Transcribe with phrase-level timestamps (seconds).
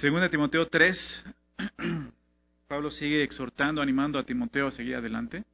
[0.00, 1.24] Segunda Timoteo 3,
[2.68, 5.44] Pablo sigue exhortando, animando a Timoteo a seguir adelante,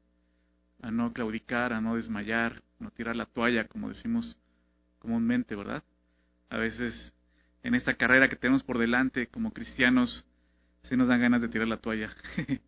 [0.82, 4.36] a no claudicar, a no desmayar, a no tirar la toalla, como decimos
[5.00, 5.82] comúnmente, ¿verdad?
[6.48, 7.12] A veces
[7.64, 10.24] en esta carrera que tenemos por delante como cristianos,
[10.82, 12.14] se nos dan ganas de tirar la toalla.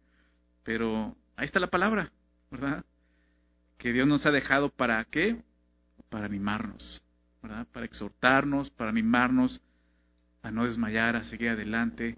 [0.64, 2.10] Pero ahí está la palabra,
[2.50, 2.84] ¿verdad?
[3.76, 5.40] Que Dios nos ha dejado para qué?
[6.08, 7.00] Para animarnos,
[7.40, 7.68] ¿verdad?
[7.70, 9.62] Para exhortarnos, para animarnos
[10.48, 12.16] a no desmayar, a seguir adelante,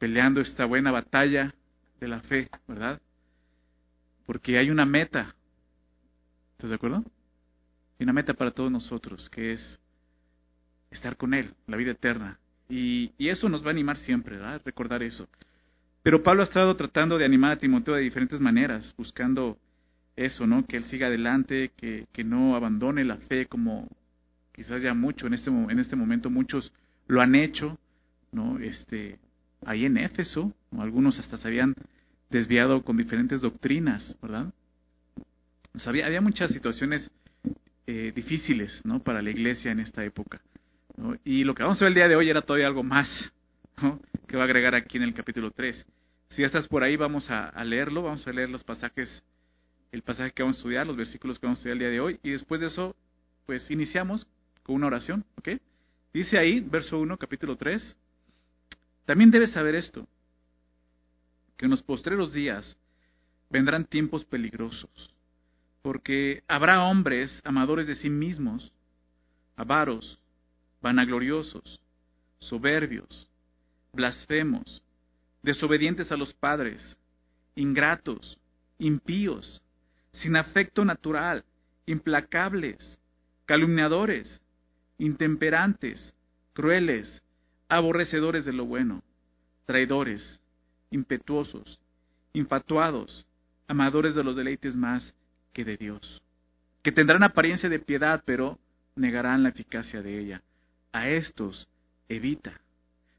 [0.00, 1.54] peleando esta buena batalla
[2.00, 3.00] de la fe, ¿verdad?
[4.26, 5.32] Porque hay una meta.
[6.52, 7.04] ¿Estás de acuerdo?
[7.98, 9.80] Hay una meta para todos nosotros, que es
[10.90, 12.40] estar con Él, la vida eterna.
[12.68, 14.60] Y, eso nos va a animar siempre, ¿verdad?
[14.64, 15.28] Recordar eso.
[16.02, 19.56] Pero Pablo ha estado tratando de animar a Timoteo de diferentes maneras, buscando
[20.16, 20.66] eso, ¿no?
[20.66, 23.88] Que él siga adelante, que, que no abandone la fe como
[24.52, 26.72] quizás ya mucho en este, en este momento muchos
[27.06, 27.78] lo han hecho,
[28.32, 28.58] ¿no?
[28.58, 29.18] Este,
[29.64, 31.74] ahí en Éfeso, algunos hasta se habían
[32.30, 34.52] desviado con diferentes doctrinas, ¿verdad?
[35.86, 37.10] había, había muchas situaciones
[37.86, 39.02] eh, difíciles, ¿no?
[39.02, 40.40] Para la iglesia en esta época.
[41.24, 43.08] Y lo que vamos a ver el día de hoy era todavía algo más
[44.28, 45.86] que va a agregar aquí en el capítulo 3.
[46.30, 49.22] Si ya estás por ahí, vamos a, leerlo, vamos a leer los pasajes,
[49.92, 52.00] el pasaje que vamos a estudiar, los versículos que vamos a estudiar el día de
[52.00, 52.96] hoy, y después de eso,
[53.46, 54.26] pues iniciamos
[54.62, 55.60] con una oración, ¿ok?
[56.14, 57.96] Dice ahí, verso 1, capítulo 3,
[59.04, 60.06] también debes saber esto,
[61.56, 62.78] que en los postreros días
[63.50, 65.12] vendrán tiempos peligrosos,
[65.82, 68.72] porque habrá hombres amadores de sí mismos,
[69.56, 70.20] avaros,
[70.80, 71.80] vanagloriosos,
[72.38, 73.28] soberbios,
[73.92, 74.84] blasfemos,
[75.42, 76.96] desobedientes a los padres,
[77.56, 78.38] ingratos,
[78.78, 79.60] impíos,
[80.12, 81.44] sin afecto natural,
[81.86, 83.00] implacables,
[83.46, 84.40] calumniadores,
[84.98, 86.14] intemperantes,
[86.52, 87.22] crueles,
[87.68, 89.02] aborrecedores de lo bueno,
[89.66, 90.40] traidores,
[90.90, 91.80] impetuosos,
[92.32, 93.26] infatuados,
[93.66, 95.14] amadores de los deleites más
[95.52, 96.22] que de Dios,
[96.82, 98.58] que tendrán apariencia de piedad, pero
[98.96, 100.42] negarán la eficacia de ella
[100.92, 101.68] a estos
[102.08, 102.60] evita,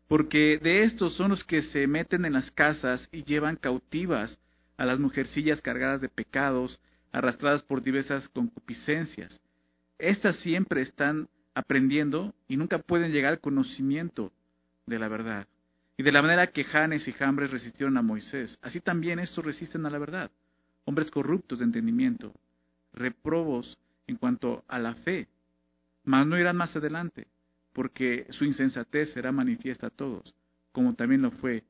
[0.07, 4.39] porque de estos son los que se meten en las casas y llevan cautivas
[4.77, 6.79] a las mujercillas cargadas de pecados,
[7.11, 9.41] arrastradas por diversas concupiscencias.
[9.97, 14.31] Estas siempre están aprendiendo y nunca pueden llegar al conocimiento
[14.85, 15.47] de la verdad.
[15.97, 19.85] Y de la manera que Janes y Jambres resistieron a Moisés, así también estos resisten
[19.87, 20.29] a la verdad.
[20.83, 22.31] Hombres corruptos de entendimiento,
[22.93, 25.27] reprobos en cuanto a la fe,
[26.03, 27.27] mas no irán más adelante
[27.75, 30.33] porque su insensatez será manifiesta a todos,
[30.71, 31.61] como también lo fue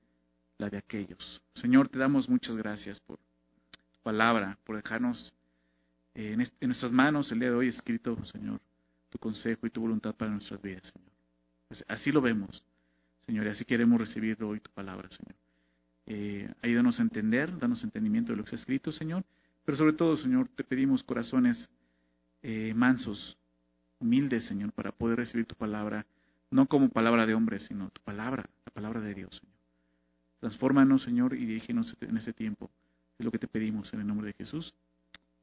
[0.59, 1.41] la de aquellos.
[1.56, 5.34] Señor, te damos muchas gracias por tu palabra, por dejarnos
[6.13, 8.62] eh, en, nuestras manos el día de hoy escrito, Señor,
[9.15, 11.85] tu consejo y tu voluntad para nuestras vidas, Señor.
[11.87, 12.61] Así lo vemos,
[13.25, 15.35] Señor, y así queremos recibir hoy tu palabra, Señor.
[16.05, 19.23] Eh, ayúdanos a entender, danos entendimiento de lo que está escrito, Señor,
[19.63, 21.69] pero sobre todo, Señor, te pedimos corazones
[22.43, 23.37] eh, mansos,
[23.99, 26.05] humildes, Señor, para poder recibir tu palabra,
[26.51, 29.55] no como palabra de hombre, sino tu palabra, la palabra de Dios, Señor.
[30.41, 32.69] Transfórmanos, Señor, y dirígenos en este tiempo.
[33.17, 34.75] Es lo que te pedimos en el nombre de Jesús.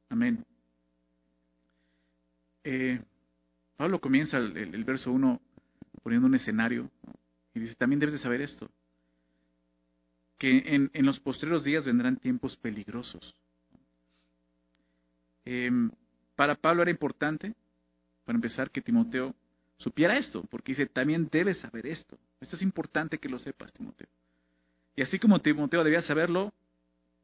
[0.09, 0.45] Amén.
[2.63, 3.01] Eh,
[3.83, 5.41] Pablo comienza el, verso 1
[6.03, 6.89] poniendo un escenario
[7.53, 8.69] y dice, también debes de saber esto,
[10.37, 13.35] que en, los postreros días vendrán tiempos peligrosos.
[15.43, 15.91] Em,
[16.37, 17.53] para Pablo era importante
[18.23, 19.35] para empezar, que Timoteo
[19.75, 22.17] supiera esto, porque dice, también debes saber esto.
[22.39, 24.07] Esto es importante que lo sepas, Timoteo.
[24.95, 26.53] Y así como Timoteo debía saberlo,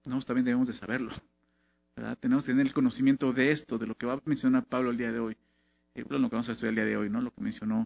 [0.04, 1.14] nosotros también debemos de saberlo.
[2.20, 4.98] Tenemos que tener el conocimiento de esto, de lo que va a mencionar Pablo el
[4.98, 5.38] día de hoy.
[6.08, 7.22] Lo que vamos a estudiar el día de hoy, ¿no?
[7.22, 7.86] Lo que mencionó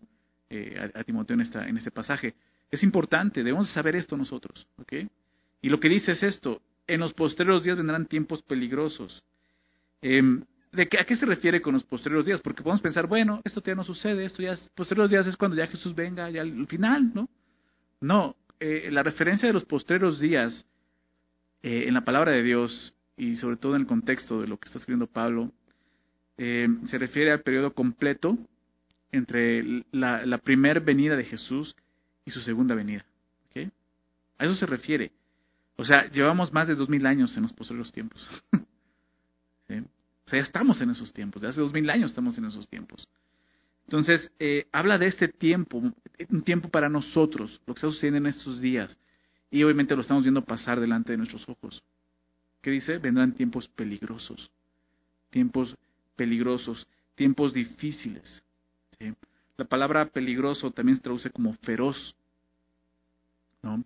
[0.50, 2.35] eh, a, Timoteo en, esta, en este pasaje.
[2.69, 4.94] Es importante, debemos saber esto nosotros, ¿ok?
[5.62, 9.24] Y lo que dice es esto, en los posteriores días vendrán tiempos peligrosos.
[10.01, 12.41] Em, ¿De qué, ¿A qué se refiere con los posteriores días?
[12.41, 15.56] Porque podemos pensar, bueno, esto ya no sucede, esto ya es, posteriores días es cuando
[15.56, 17.30] ya Jesús venga, ya al final, ¿no?
[18.01, 20.66] No, eh, la referencia de los posteriores días
[21.62, 24.68] eh, en la palabra de Dios y sobre todo en el contexto de lo que
[24.68, 25.51] está escribiendo Pablo,
[26.38, 28.38] eh, se refiere al periodo completo
[29.12, 31.75] entre la, la primera venida de Jesús
[32.25, 33.06] y su segunda venida.
[33.50, 33.71] ¿okay?
[34.38, 35.12] A eso se refiere.
[35.75, 38.27] O sea, llevamos más de dos mil años en los posteriores tiempos.
[40.25, 42.68] O sea, ya estamos en esos tiempos, de hace dos mil años estamos en esos
[42.69, 43.09] tiempos.
[43.85, 48.27] Entonces, eh, habla de este tiempo, un tiempo para nosotros, lo que está sucediendo en
[48.27, 48.97] estos días.
[49.51, 51.83] Y obviamente lo estamos viendo pasar delante de nuestros ojos.
[52.62, 52.97] ¿Qué dice?
[53.00, 54.50] Vendrán tiempos peligrosos,
[55.30, 55.75] tiempos
[56.15, 58.44] peligrosos, tiempos difíciles.
[59.57, 62.15] La palabra peligroso también se traduce como feroz.
[63.62, 63.83] ¿no?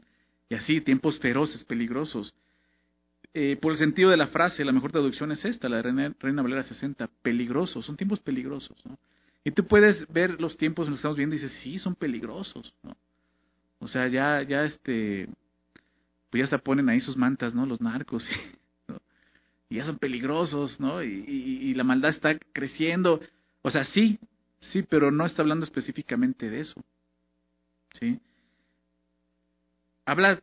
[0.49, 2.33] Y así, tiempos feroces, peligrosos.
[3.33, 6.41] Eh, por el sentido de la frase, la mejor traducción es esta, la Reina, Reina
[6.41, 8.77] Valera 60, peligrosos, son tiempos peligrosos.
[8.85, 8.97] ¿no?
[9.43, 11.95] Y tú puedes ver los tiempos en los que estamos viendo y dices, sí, son
[11.95, 12.73] peligrosos.
[12.83, 12.95] ¿no?
[13.79, 15.27] O sea, ya, ya este,
[16.29, 17.65] pues ya hasta ponen ahí sus mantas, ¿no?
[17.65, 18.27] Los narcos.
[19.69, 21.03] Y ya son peligrosos, ¿no?
[21.03, 23.19] Y la maldad está creciendo.
[23.61, 24.19] O sea, sí,
[24.59, 26.81] sí, pero no está hablando específicamente de eso.
[27.93, 28.19] ¿Sí?
[30.05, 30.41] Habla,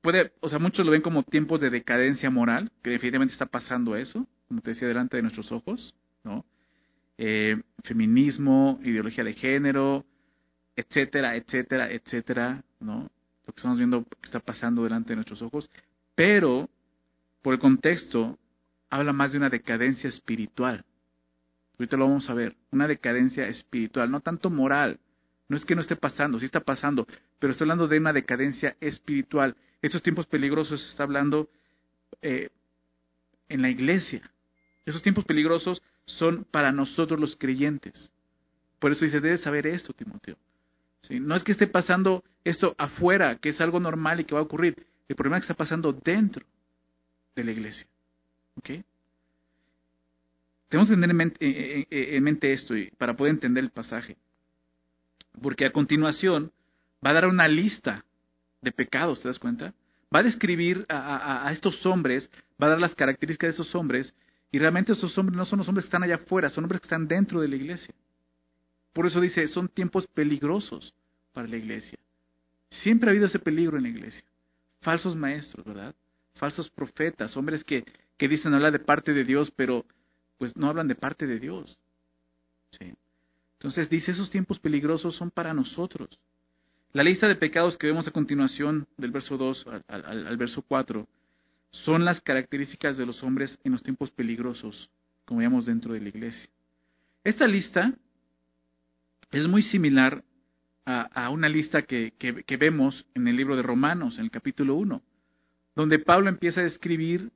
[0.00, 3.96] puede, o sea, muchos lo ven como tiempos de decadencia moral, que definitivamente está pasando
[3.96, 6.44] eso, como te decía, delante de nuestros ojos, ¿no?
[7.18, 10.04] Eh, feminismo, ideología de género,
[10.76, 13.10] etcétera, etcétera, etcétera, ¿no?
[13.46, 15.70] Lo que estamos viendo que está pasando delante de nuestros ojos,
[16.14, 16.68] pero
[17.42, 18.38] por el contexto
[18.92, 20.84] habla más de una decadencia espiritual.
[21.78, 25.00] Ahorita lo vamos a ver, una decadencia espiritual, no tanto moral.
[25.48, 27.06] No es que no esté pasando, sí está pasando,
[27.38, 29.56] pero está hablando de una decadencia espiritual.
[29.80, 31.48] Esos tiempos peligrosos está hablando
[32.20, 32.50] eh,
[33.48, 34.30] en la iglesia.
[34.84, 38.12] Esos tiempos peligrosos son para nosotros los creyentes.
[38.78, 40.36] Por eso dice, debes saber esto, Timoteo.
[41.08, 44.44] No es que esté pasando esto afuera, que es algo normal y que va a
[44.44, 44.86] ocurrir.
[45.08, 46.44] El problema es que está pasando dentro
[47.34, 47.86] de la iglesia.
[48.56, 48.84] ¿Okay?
[50.68, 51.36] Tenemos que tener en mente,
[51.90, 54.16] en mente esto para poder entender el pasaje.
[55.40, 56.50] Porque a continuación
[57.04, 58.04] va a dar una lista
[58.60, 59.74] de pecados, ¿te das cuenta?
[60.14, 62.30] Va a describir a, estos hombres,
[62.62, 64.14] va a dar las características de esos hombres,
[64.50, 66.86] y realmente esos hombres no son los hombres que están allá afuera, son hombres que
[66.86, 67.94] están dentro de la iglesia.
[68.92, 70.94] Por eso dice, son tiempos peligrosos
[71.32, 71.98] para la iglesia.
[72.68, 74.24] Siempre ha habido ese peligro en la iglesia.
[74.80, 75.94] Falsos maestros, ¿verdad?
[76.34, 77.84] Falsos profetas, hombres que,
[78.16, 79.84] que dicen hablar de parte de Dios, pero
[80.38, 81.78] pues no hablan de parte de Dios.
[83.54, 86.18] Entonces dice, esos tiempos peligrosos son para nosotros.
[86.92, 91.06] La lista de pecados que vemos a continuación del verso 2 al, verso 4
[91.70, 94.90] son las características de los hombres en los tiempos peligrosos,
[95.24, 96.50] como vemos dentro de la iglesia.
[97.24, 97.94] Esta lista
[99.30, 100.22] es muy similar
[100.84, 104.74] a, una lista que, que, que, vemos en el libro de Romanos, en el capítulo
[104.74, 105.00] 1,
[105.76, 107.30] donde Pablo empieza a describir,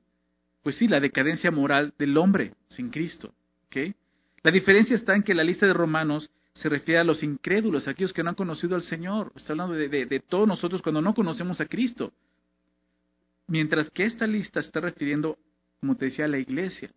[0.67, 3.33] pues sí, la decadencia moral del hombre sin Cristo.
[3.67, 3.95] ¿okay?
[4.43, 7.91] La diferencia está en que la lista de Romanos se refiere a los incrédulos, a
[7.91, 9.31] aquellos que no han conocido al Señor.
[9.37, 12.11] Está hablando de, todos nosotros cuando no conocemos a Cristo.
[13.47, 15.37] Mientras que esta lista está refiriendo,
[15.79, 16.91] como te decía, a la iglesia.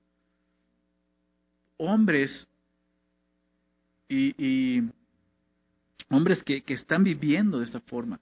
[1.77, 2.49] Hombres
[4.09, 4.83] y, y
[6.09, 8.19] hombres que, que, están viviendo de esta forma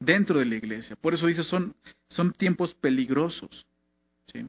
[0.00, 0.96] dentro de la iglesia.
[0.96, 1.72] Por eso dice, son,
[2.08, 3.64] son tiempos peligrosos.
[4.32, 4.44] ¿sí?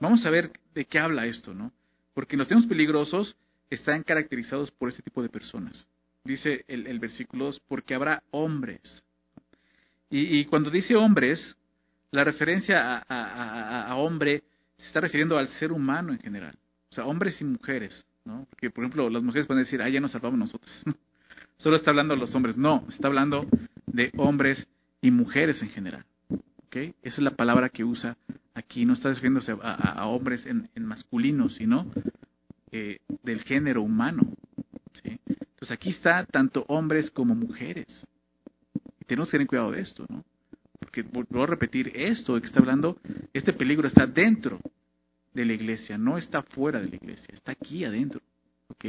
[0.00, 1.72] Vamos a ver de qué habla esto, ¿no?
[2.14, 3.36] Porque los tiempos peligrosos
[3.68, 5.86] están caracterizados por este tipo de personas.
[6.24, 9.04] Dice el, el versículo 2, porque habrá hombres.
[10.10, 11.56] Y, cuando dice hombres,
[12.10, 14.42] la referencia a, hombre
[14.76, 16.56] se está refiriendo al ser humano en general.
[16.90, 18.04] O sea, hombres y mujeres.
[18.24, 18.46] ¿no?
[18.50, 20.70] Porque, por ejemplo, las mujeres pueden decir, ah, ya nos salvamos nosotros.
[21.58, 22.56] Solo está hablando de los hombres.
[22.56, 23.46] No, está hablando
[23.86, 24.66] de hombres
[25.00, 26.04] y mujeres en general.
[26.70, 26.94] ¿Okay?
[27.02, 28.16] Esa es la palabra que usa
[28.54, 28.84] aquí.
[28.84, 31.84] No está refiriéndose a, hombres en, en masculino, sino
[32.70, 34.22] eh, del género humano.
[35.02, 38.06] Entonces aquí está tanto hombres como mujeres.
[39.00, 40.24] Y tenemos que tener cuidado de esto, ¿no?
[40.78, 42.98] Porque vuelvo a repetir esto que está hablando,
[43.34, 44.60] este peligro está dentro
[45.34, 48.20] de la iglesia, no está fuera de la iglesia, está aquí adentro.
[48.68, 48.84] ¿Ok?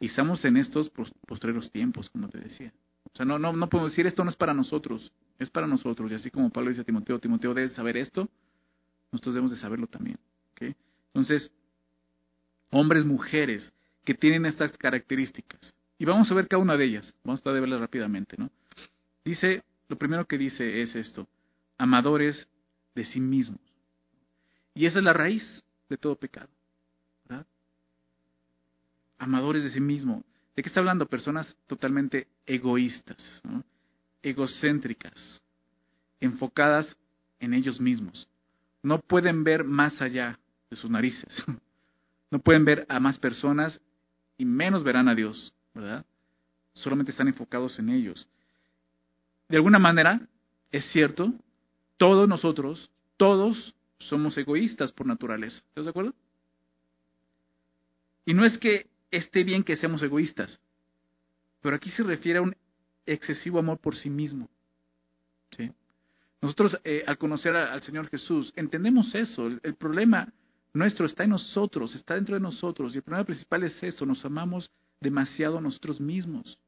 [0.00, 0.90] Y estamos en estos
[1.26, 2.72] postreros tiempos, como te decía.
[3.12, 6.12] O sea, no, no, no podemos decir esto no es para nosotros, es para nosotros.
[6.12, 8.28] Y así como Pablo dice a Timoteo, Timoteo debe saber esto,
[9.10, 10.18] nosotros debemos de saberlo también.
[10.52, 10.76] ¿ok?
[11.08, 11.50] Entonces,
[12.70, 13.72] hombres, mujeres,
[14.04, 15.74] que tienen estas características.
[15.98, 17.14] Y vamos a ver cada una de ellas.
[17.24, 18.50] Vamos a tratar de verlas rápidamente, ¿no?
[19.24, 21.26] Dice, lo primero que dice es esto,
[21.78, 22.48] amadores
[22.94, 23.60] de sí mismos.
[24.74, 26.48] Y esa es la raíz de todo pecado,
[27.24, 27.46] ¿verdad?
[29.18, 30.22] Amadores de sí mismos.
[30.54, 31.06] ¿De qué está hablando?
[31.06, 33.64] Personas totalmente egoístas, ¿no?
[34.22, 35.42] Egocéntricas,
[36.20, 36.96] enfocadas
[37.38, 38.28] en ellos mismos.
[38.82, 40.38] No pueden ver más allá
[40.70, 41.44] de sus narices.
[42.32, 43.80] No pueden ver a más personas
[44.38, 46.06] y menos verán a Dios, ¿verdad?
[46.72, 48.28] Solamente están enfocados en ellos.
[49.48, 50.20] De alguna manera,
[50.70, 51.34] es cierto,
[51.96, 55.58] todos nosotros, todos somos egoístas por naturaleza.
[55.70, 56.14] ¿Estás de acuerdo?
[58.24, 60.60] Y no es que esté bien que seamos egoístas,
[61.60, 62.54] pero aquí se refiere a un
[63.14, 64.48] excesivo amor por sí mismo.
[65.50, 65.70] ¿sí?
[66.40, 69.46] Nosotros, eh, al conocer al Señor Jesús, entendemos eso.
[69.46, 70.32] El, problema
[70.72, 72.94] nuestro está en nosotros, está dentro de nosotros.
[72.94, 76.58] Y el problema principal es eso, nos amamos demasiado a nosotros mismos.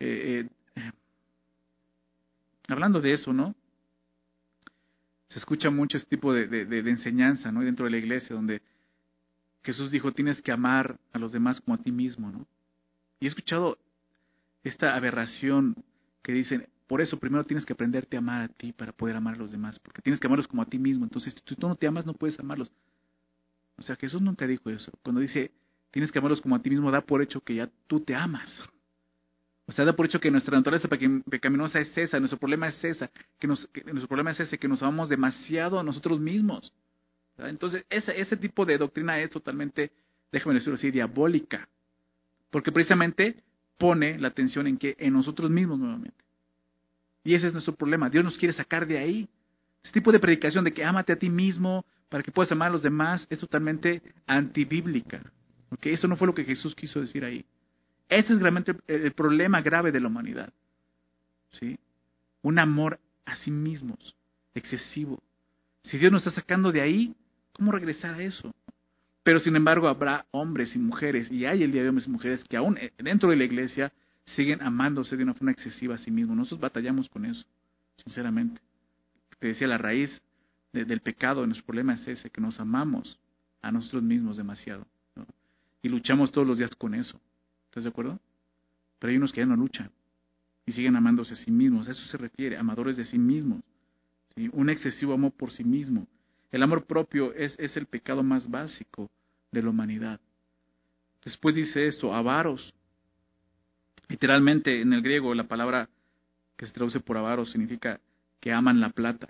[0.00, 0.90] Eh, eh,
[2.68, 3.54] hablando de eso, ¿no?
[5.28, 7.60] Se escucha mucho este tipo de, de, enseñanza, ¿no?
[7.60, 8.62] Dentro de la iglesia, donde
[9.62, 12.46] Jesús dijo, tienes que amar a los demás como a ti mismo, ¿no?
[13.20, 13.78] Y he escuchado
[14.64, 15.76] esta aberración
[16.22, 19.34] que dicen, por eso primero tienes que aprenderte a amar a ti para poder amar
[19.34, 21.04] a los demás, porque tienes que amarlos como a ti mismo.
[21.04, 22.72] Entonces, si tú no te amas, no puedes amarlos.
[23.76, 24.92] O sea, Jesús nunca dijo eso.
[25.02, 25.50] Cuando dice,
[25.90, 28.62] tienes que amarlos como a ti mismo, da por hecho que ya tú te amas.
[29.66, 33.10] O sea, da por hecho que nuestra naturaleza pecaminosa es esa, nuestro problema es esa,
[33.38, 36.72] que, nuestro problema es ese, que nos amamos demasiado a nosotros mismos.
[37.38, 39.92] Entonces, ese tipo de doctrina es totalmente,
[40.30, 41.68] déjame decirlo así, diabólica.
[42.50, 43.42] Porque precisamente
[43.78, 46.24] pone la atención en que en nosotros mismos nuevamente.
[47.24, 48.10] Y ese es nuestro problema.
[48.10, 49.28] Dios nos quiere sacar de ahí.
[49.82, 52.72] Ese tipo de predicación de que ámate a ti mismo para que puedas amar a
[52.72, 55.22] los demás es totalmente antibíblica.
[55.70, 55.94] ¿Okay?
[55.94, 57.44] Eso no fue lo que Jesús quiso decir ahí.
[58.08, 60.52] Ese es realmente el problema grave de la humanidad.
[61.52, 61.78] ¿Sí?
[62.42, 64.14] Un amor a sí mismos,
[64.54, 65.22] excesivo.
[65.82, 67.14] Si Dios nos está sacando de ahí,
[67.52, 68.54] ¿cómo regresar a eso?
[69.22, 72.44] Pero sin embargo habrá hombres y mujeres, y hay el día de hombres y mujeres
[72.44, 73.92] que aún eh, dentro de la iglesia
[74.24, 76.36] siguen amándose de una forma excesiva a sí mismos.
[76.36, 77.44] Nosotros batallamos con eso,
[77.96, 78.60] sinceramente.
[79.38, 80.22] Te decía, la raíz
[80.72, 83.18] del pecado, de nuestro problema es ese, que nos amamos
[83.60, 84.86] a nosotros mismos demasiado.
[85.82, 87.20] Y luchamos todos los días con eso.
[87.66, 88.18] ¿Estás de acuerdo?
[88.98, 89.90] Pero hay unos que ya no luchan
[90.64, 91.88] y siguen amándose a sí mismos.
[91.88, 93.60] A eso se refiere, amadores de sí mismos.
[94.52, 96.06] Un excesivo amor por sí mismo.
[96.52, 99.10] El amor propio es, el pecado más básico
[99.50, 100.20] de la humanidad.
[101.24, 102.74] Después dice esto, avaros.
[104.08, 105.88] Literalmente en el griego la palabra
[106.56, 107.98] que se traduce por avaros significa
[108.38, 109.28] que aman la plata,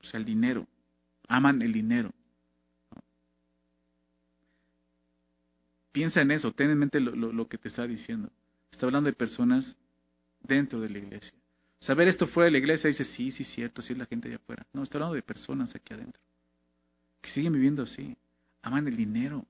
[0.00, 0.66] o sea, el dinero,
[1.28, 2.10] aman el dinero.
[5.90, 8.30] Piensa en eso, ten en mente lo, que te está diciendo.
[8.70, 9.76] Está hablando de personas
[10.40, 11.41] dentro de la iglesia.
[11.82, 14.36] Saber esto fuera de la iglesia dice, sí, sí, cierto, sí es la gente de
[14.36, 14.64] afuera.
[14.72, 16.22] No, está hablando de personas aquí adentro.
[17.20, 18.16] Que siguen viviendo así.
[18.62, 19.44] Aman el dinero.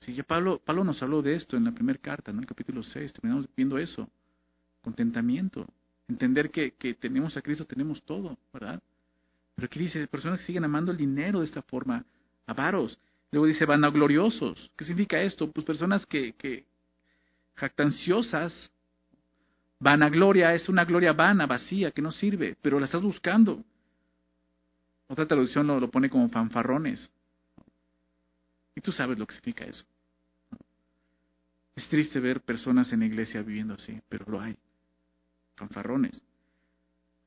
[0.00, 2.82] Sí, ya Pablo, Pablo nos habló de esto en la primera carta, en el capítulo
[2.82, 3.12] 6.
[3.12, 4.08] Terminamos viendo eso.
[4.80, 5.66] Contentamiento.
[6.08, 8.82] Entender que, que tenemos a Cristo, tenemos todo, ¿verdad?
[9.54, 12.06] Pero aquí dice, personas que siguen amando el dinero de esta forma.
[12.46, 12.98] Avaros.
[13.30, 14.70] Luego dice vanagloriosos.
[14.78, 15.52] ¿Qué significa esto?
[15.52, 16.64] Pues personas que, que
[17.54, 18.71] jactanciosas.
[19.82, 23.64] Vanagloria es una gloria vana, vacía, que no sirve, pero la estás buscando.
[25.08, 27.10] Otra traducción lo, pone como fanfarrones.
[28.76, 29.84] Y tú sabes lo que significa eso.
[31.74, 34.56] Es triste ver personas en la iglesia viviendo así, pero lo hay.
[35.56, 36.22] Fanfarrones.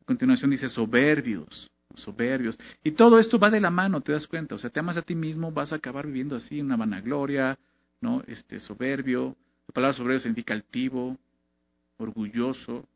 [0.02, 2.60] A continuación dice soberbios soberbios.
[2.84, 4.56] Y todo esto va de la mano, te das cuenta.
[4.56, 7.58] O sea, te amas a ti mismo, vas a acabar viviendo así, una vanagloria,
[8.02, 8.22] ¿no?
[8.28, 9.36] Este, soberbio.
[9.68, 11.18] La palabra soberbio significa altivo,
[11.98, 12.88] orgulloso.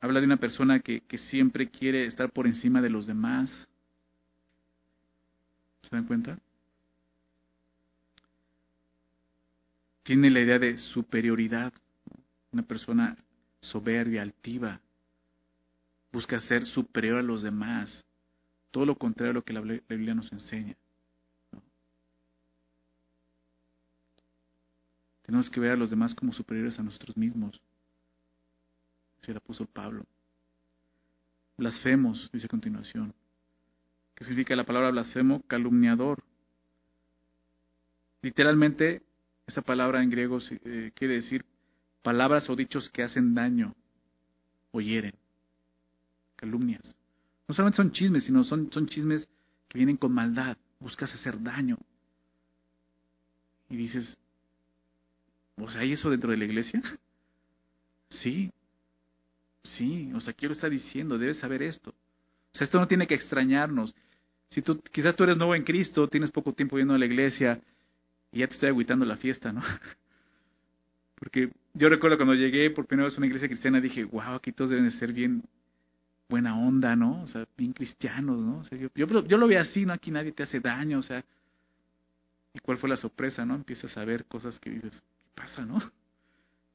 [0.00, 3.68] Habla de una persona que, que siempre quiere estar por encima de los demás.
[5.82, 6.38] ¿Se dan cuenta?
[10.02, 11.72] Tiene la idea de superioridad.
[12.52, 13.16] Una persona
[13.60, 14.80] soberbia, altiva,
[16.12, 18.04] busca ser superior a los demás.
[18.70, 20.76] Todo lo contrario a lo que la Biblia nos enseña.
[25.22, 27.60] Tenemos que ver a los demás como superiores a nosotros mismos.
[29.24, 30.04] Dice el apóstol Pablo.
[31.56, 33.14] Blasfemos, dice a continuación.
[34.14, 35.40] ¿Qué significa la palabra blasfemo?
[35.46, 36.22] Calumniador.
[38.20, 39.00] Literalmente,
[39.46, 41.42] esa palabra en griego eh, quiere decir
[42.02, 43.74] palabras o dichos que hacen daño
[44.72, 45.14] o hieren
[46.36, 46.94] calumnias.
[47.48, 49.26] No solamente son chismes, sino son, son chismes
[49.70, 50.58] que vienen con maldad.
[50.80, 51.78] Buscas hacer daño.
[53.70, 54.18] Y dices,
[55.56, 56.82] o sea, ¿hay eso dentro de la iglesia?
[58.10, 58.52] Sí,
[59.64, 61.90] sí, o sea, quiero estar diciendo, debes saber esto.
[61.90, 63.94] O sea, esto no tiene que extrañarnos.
[64.50, 67.60] Si tú, quizás tú eres nuevo en Cristo, tienes poco tiempo viendo a la iglesia
[68.30, 69.62] y ya te estoy agüitando la fiesta, ¿no?
[71.16, 74.52] Porque yo recuerdo cuando llegué por primera vez a una iglesia cristiana, dije, wow, aquí
[74.52, 75.42] todos deben de ser bien
[76.28, 77.22] buena onda, ¿no?
[77.22, 78.58] O sea, bien cristianos, ¿no?
[78.58, 79.92] O sea, yo, yo, lo veo así, ¿no?
[79.92, 81.24] Aquí nadie te hace daño, o sea.
[82.52, 83.56] ¿Y cuál fue la sorpresa, no?
[83.56, 85.80] Empiezas a ver cosas que dices, ¿qué pasa, no?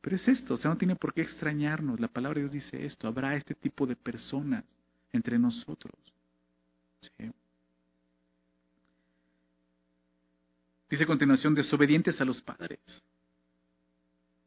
[0.01, 1.99] Pero es esto, o sea, no tiene por qué extrañarnos.
[1.99, 4.63] La palabra de Dios dice esto, habrá este tipo de personas
[5.11, 5.93] entre nosotros.
[10.89, 12.79] Dice a continuación, desobedientes a los padres.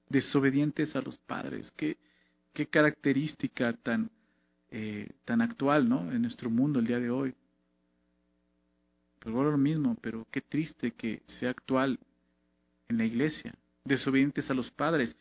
[0.09, 1.73] Desobedientes a los padres.
[1.77, 1.97] Qué,
[2.53, 4.11] qué característica tan,
[4.71, 6.11] eh, tan actual, ¿no?
[6.13, 7.35] En nuestro mundo el día de hoy.
[9.21, 11.99] Pero ahora lo mismo, pero qué triste que sea actual
[12.89, 13.55] en la iglesia.
[13.85, 15.15] Desobedientes a los padres.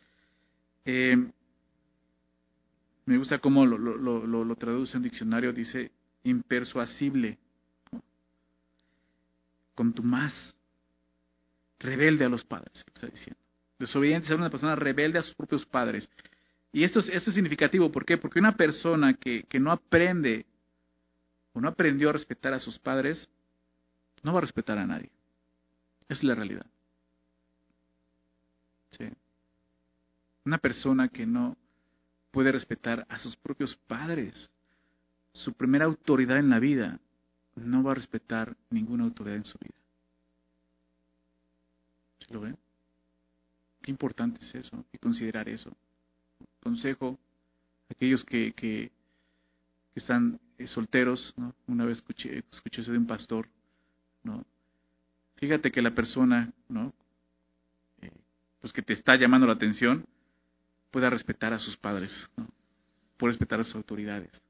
[0.86, 1.18] Eh,
[3.06, 5.92] Me gusta cómo lo, traduce en diccionario, dice
[6.24, 7.38] impersuasible,
[9.76, 10.56] con tu más
[11.80, 13.40] rebelde a los padres, está diciendo.
[13.80, 16.08] Desobediente es una persona rebelde a sus propios padres.
[16.72, 18.18] Y esto es, esto es significativo, ¿por qué?
[18.18, 20.46] Porque una persona que, que no aprende
[21.54, 23.28] o no aprendió a respetar a sus padres,
[24.24, 25.10] no va a respetar a nadie.
[26.08, 26.66] Esa es la realidad.
[28.92, 29.06] ¿Sí?
[30.46, 31.58] Una persona que no
[32.32, 34.50] puede respetar a sus propios padres,
[35.34, 37.00] su primera autoridad en la vida,
[37.56, 39.76] no va a respetar ninguna autoridad en su vida.
[42.20, 42.58] ¿Sí lo ven?
[43.82, 45.76] Qué importante es eso y considerar eso.
[46.62, 47.20] Consejo
[47.90, 48.92] a aquellos que, que,
[49.96, 51.54] están eh, solteros, ¿no?
[51.68, 53.48] una vez escuché, escuché eso de un pastor,
[54.24, 54.46] ¿no?
[55.36, 56.94] Fíjate que la persona, ¿no?
[58.02, 58.12] Eh,
[58.62, 60.06] pues que te está llamando la atención,
[60.92, 62.48] pueda respetar a sus padres, ¿no?
[63.18, 64.42] puede respetar a sus autoridades.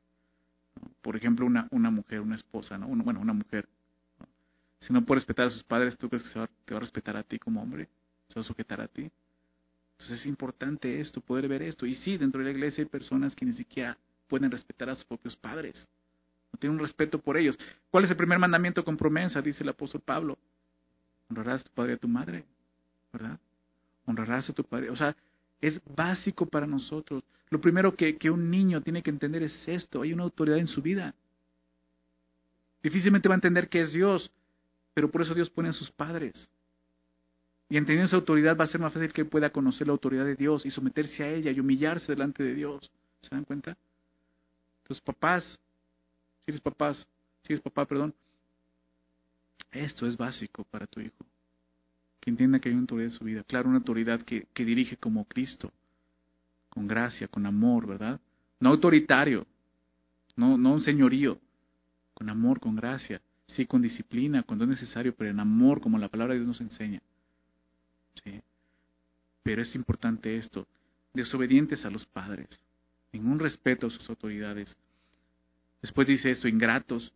[1.02, 2.88] Por ejemplo, una, una mujer, una esposa, ¿no?
[2.88, 3.68] bueno, una mujer.
[4.80, 6.82] Si no puede respetar a sus padres, ¿tú crees que se va, te va a
[6.82, 7.88] respetar a ti como hombre?
[8.28, 9.12] ¿Se va a sujetar a ti?
[9.94, 11.86] Entonces es importante esto, poder ver esto.
[11.86, 13.96] Y sí, dentro de la iglesia hay personas que ni siquiera
[14.28, 15.88] pueden respetar a sus propios padres.
[16.52, 17.60] No tienen un respeto por ellos.
[17.92, 19.42] ¿Cuál es el primer mandamiento con promesa?
[19.42, 20.40] Dice el apóstol Pablo.
[21.30, 22.46] Honrarás a tu padre y a tu madre,
[23.14, 23.40] ¿verdad?
[24.06, 24.90] Honrarás a tu padre.
[24.90, 25.16] O sea,
[25.62, 27.24] es básico para nosotros.
[27.50, 30.02] Lo primero que, que un niño tiene que entender es esto.
[30.02, 31.14] Hay una autoridad en su vida.
[32.82, 34.32] Difícilmente va a entender que es Dios,
[34.94, 36.50] pero por eso Dios pone a sus padres.
[37.70, 40.36] Y entendiendo esa autoridad va a ser más fácil que pueda conocer la autoridad de
[40.36, 42.92] Dios y someterse a ella y humillarse delante de Dios.
[43.22, 43.78] ¿Se dan cuenta?
[44.84, 45.60] Entonces, papás,
[46.44, 47.08] si eres papás,
[47.44, 48.14] si eres papá, perdón,
[49.72, 51.26] esto es básico para tu hijo.
[52.22, 53.44] Que entienda que hay una autoridad en su vida.
[53.44, 55.74] Claro, una autoridad que, que dirige como Cristo,
[56.70, 58.22] con gracia, con amor, ¿verdad?
[58.60, 59.46] No autoritario,
[60.36, 61.40] no, no un señorío,
[62.14, 66.08] con amor, con gracia, sí, con disciplina, cuando es necesario, pero en amor, como la
[66.08, 67.02] palabra de Dios nos enseña.
[68.24, 68.42] ¿sí?
[69.44, 70.68] Pero es importante esto,
[71.14, 72.48] desobedientes a los padres,
[73.12, 74.78] ningún respeto a sus autoridades.
[75.82, 77.12] Después dice esto, ingratos,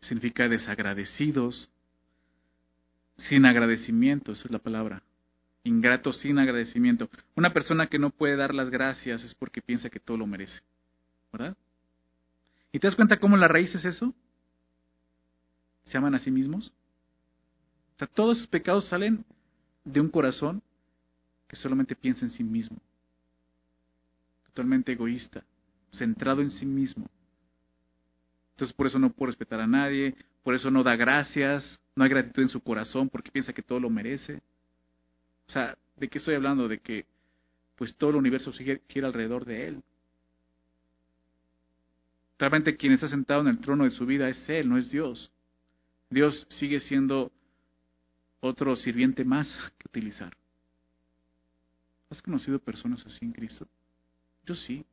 [0.00, 1.68] significa desagradecidos,
[3.28, 5.02] sin agradecimiento, esa es la palabra.
[5.64, 7.08] Ingratos sin agradecimiento.
[7.34, 10.60] Una persona que no puede dar las gracias es porque piensa que todo lo merece.
[11.32, 11.56] ¿Verdad?
[12.72, 14.14] ¿Y te das cuenta cómo la raíz es eso?
[15.84, 16.72] ¿Se aman a sí mismos?
[18.00, 19.24] sea, todos esos pecados salen
[19.84, 20.62] de un corazón
[21.46, 22.78] que solamente piensa en sí mismo.
[24.46, 25.44] Totalmente egoísta,
[25.92, 27.06] centrado en sí mismo.
[28.52, 32.10] Entonces por eso no puede respetar a nadie, por eso no da gracias, no hay
[32.10, 34.36] gratitud en su corazón porque piensa que todo lo merece.
[35.46, 36.66] O sea, ¿de qué estoy hablando?
[36.66, 37.04] De que
[37.76, 39.82] pues todo el universo gira alrededor de él.
[42.38, 45.30] Realmente quien está sentado en el trono de su vida es Él, no es Dios.
[46.08, 47.30] Dios sigue siendo
[48.40, 50.34] otro sirviente más que utilizar.
[52.08, 53.68] ¿Has conocido personas así en Cristo?
[54.46, 54.86] Yo sí.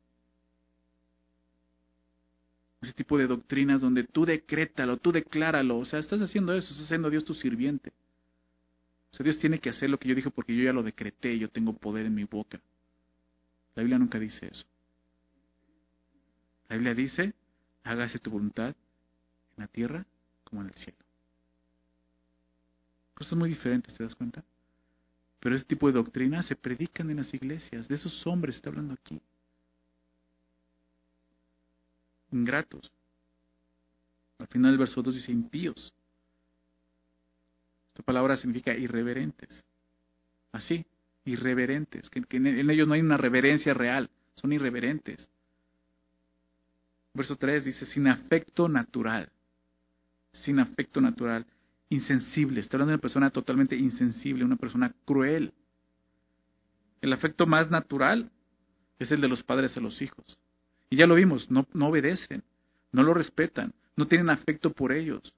[2.82, 6.86] Ese tipo de doctrinas donde tú decrétalo, tú decláralo, o sea, estás haciendo eso, estás
[6.86, 7.92] haciendo a Dios tu sirviente.
[9.10, 11.38] O sea, Dios tiene que hacer lo que yo dije porque yo ya lo decreté,
[11.38, 12.60] yo tengo poder en mi boca.
[13.74, 14.66] La Biblia nunca dice eso.
[16.68, 17.32] La Biblia dice,
[17.84, 20.04] hágase tu voluntad en la tierra
[20.44, 20.98] como en el cielo.
[23.14, 24.44] Cosas muy diferentes, ¿te das cuenta?
[25.40, 27.86] Pero ese tipo de doctrinas se predican en las iglesias.
[27.86, 29.22] De esos hombres está hablando aquí.
[32.32, 32.92] Ingratos.
[34.38, 35.92] Al final del verso 2 dice impíos.
[37.88, 39.64] Esta palabra significa irreverentes.
[40.52, 40.84] Así,
[41.24, 42.08] irreverentes.
[42.10, 44.08] Que, en ellos no hay una reverencia real.
[44.34, 45.28] Son irreverentes.
[47.14, 49.30] Verso 3 dice sin afecto natural.
[50.30, 51.46] Sin afecto natural
[51.90, 52.60] insensible.
[52.60, 55.52] Está hablando de una persona totalmente insensible, una persona cruel.
[57.00, 58.30] El afecto más natural
[58.98, 60.38] es el de los padres a los hijos.
[60.90, 62.42] Y ya lo vimos, no, no obedecen,
[62.92, 65.34] no lo respetan, no tienen afecto por ellos.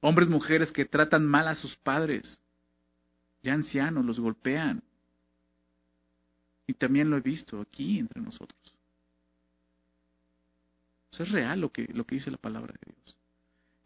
[0.00, 2.38] Hombres, mujeres que tratan mal a sus padres,
[3.42, 4.82] ya ancianos, los golpean.
[6.66, 8.74] Y también lo he visto aquí entre nosotros.
[11.10, 13.16] es real lo que, lo que dice la palabra de Dios.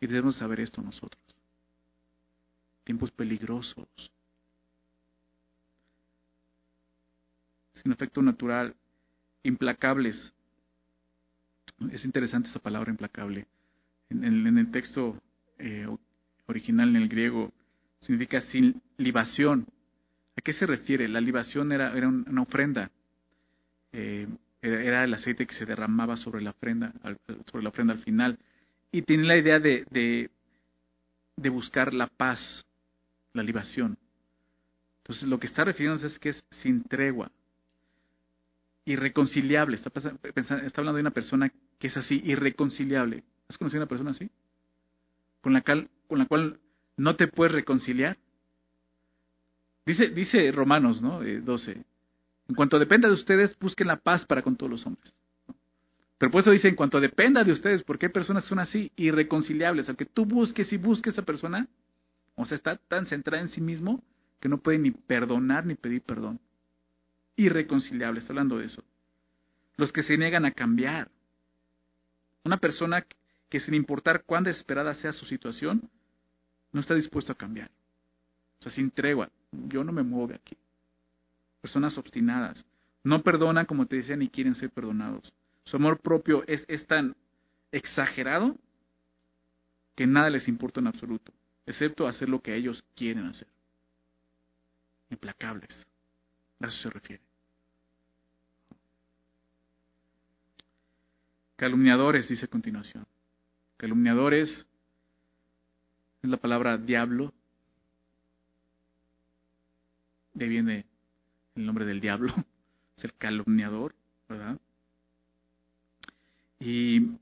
[0.01, 1.23] Y debemos saber esto nosotros.
[2.85, 3.88] Tiempos peligrosos.
[7.75, 8.75] Sin efecto natural,
[9.49, 10.33] implacables.
[11.93, 13.47] Es interesante esa palabra implacable.
[14.11, 15.21] En, el texto
[15.59, 15.87] eh,
[16.47, 17.53] original, en el griego,
[17.99, 19.67] significa sin libación.
[20.37, 21.09] ¿A qué se refiere?
[21.09, 22.91] La libación era, era una ofrenda.
[23.93, 24.27] Eh,
[24.61, 26.93] era, el aceite que se derramaba sobre la ofrenda,
[27.51, 28.39] sobre la ofrenda al final.
[28.91, 30.31] Y tiene la idea de, de,
[31.37, 32.65] de buscar la paz,
[33.35, 33.97] la libación.
[34.99, 37.31] Entonces, lo que está refiriéndose es que es sin tregua,
[38.88, 39.77] irreconciliable.
[39.77, 43.24] Está, está hablando de una persona que es así, irreconciliable.
[43.48, 44.31] ¿Has conocido a una persona así?
[45.40, 46.59] Con la, cual, con la cual
[46.96, 48.16] no te puedes reconciliar.
[49.87, 51.20] Dice, dice Romanos ¿no?
[51.20, 51.85] 12, eh,
[52.48, 55.14] en cuanto dependa de ustedes, busquen la paz para con todos los hombres.
[56.18, 58.90] Pero por eso dice, en cuanto dependa de ustedes, porque hay personas que son así,
[58.96, 61.68] irreconciliables, aunque tú busques y busques a esa persona,
[62.35, 64.03] o sea, está tan centrada en sí mismo
[64.40, 66.40] que no puede ni perdonar ni pedir perdón.
[67.38, 68.83] Irreconciliables, está hablando de eso.
[69.77, 71.09] Los que se niegan a cambiar.
[72.44, 73.07] Una persona
[73.48, 75.88] que sin importar cuán desesperada sea su situación,
[76.72, 77.70] no está dispuesto a cambiar.
[78.59, 79.31] O sea, sin tregua.
[79.53, 80.57] Yo no me muevo de aquí.
[81.61, 82.66] Personas obstinadas.
[83.05, 85.33] No perdonan, como te decía, ni quieren ser perdonados.
[85.62, 87.14] Su amor propio es, es tan
[87.70, 88.57] exagerado
[89.94, 91.33] que nada les importa en absoluto,
[91.66, 93.46] excepto hacer lo que ellos quieren hacer.
[95.11, 95.87] Implacables.
[96.61, 97.28] A eso se refiere.
[101.59, 103.05] Calumniadores, dice a continuación.
[103.79, 104.68] Calumniadores
[106.23, 107.35] es la palabra diablo.
[110.35, 110.87] De ahí viene
[111.57, 112.33] el nombre del diablo.
[112.97, 113.94] Es el calumniador,
[114.29, 114.59] ¿verdad?
[116.59, 117.12] Y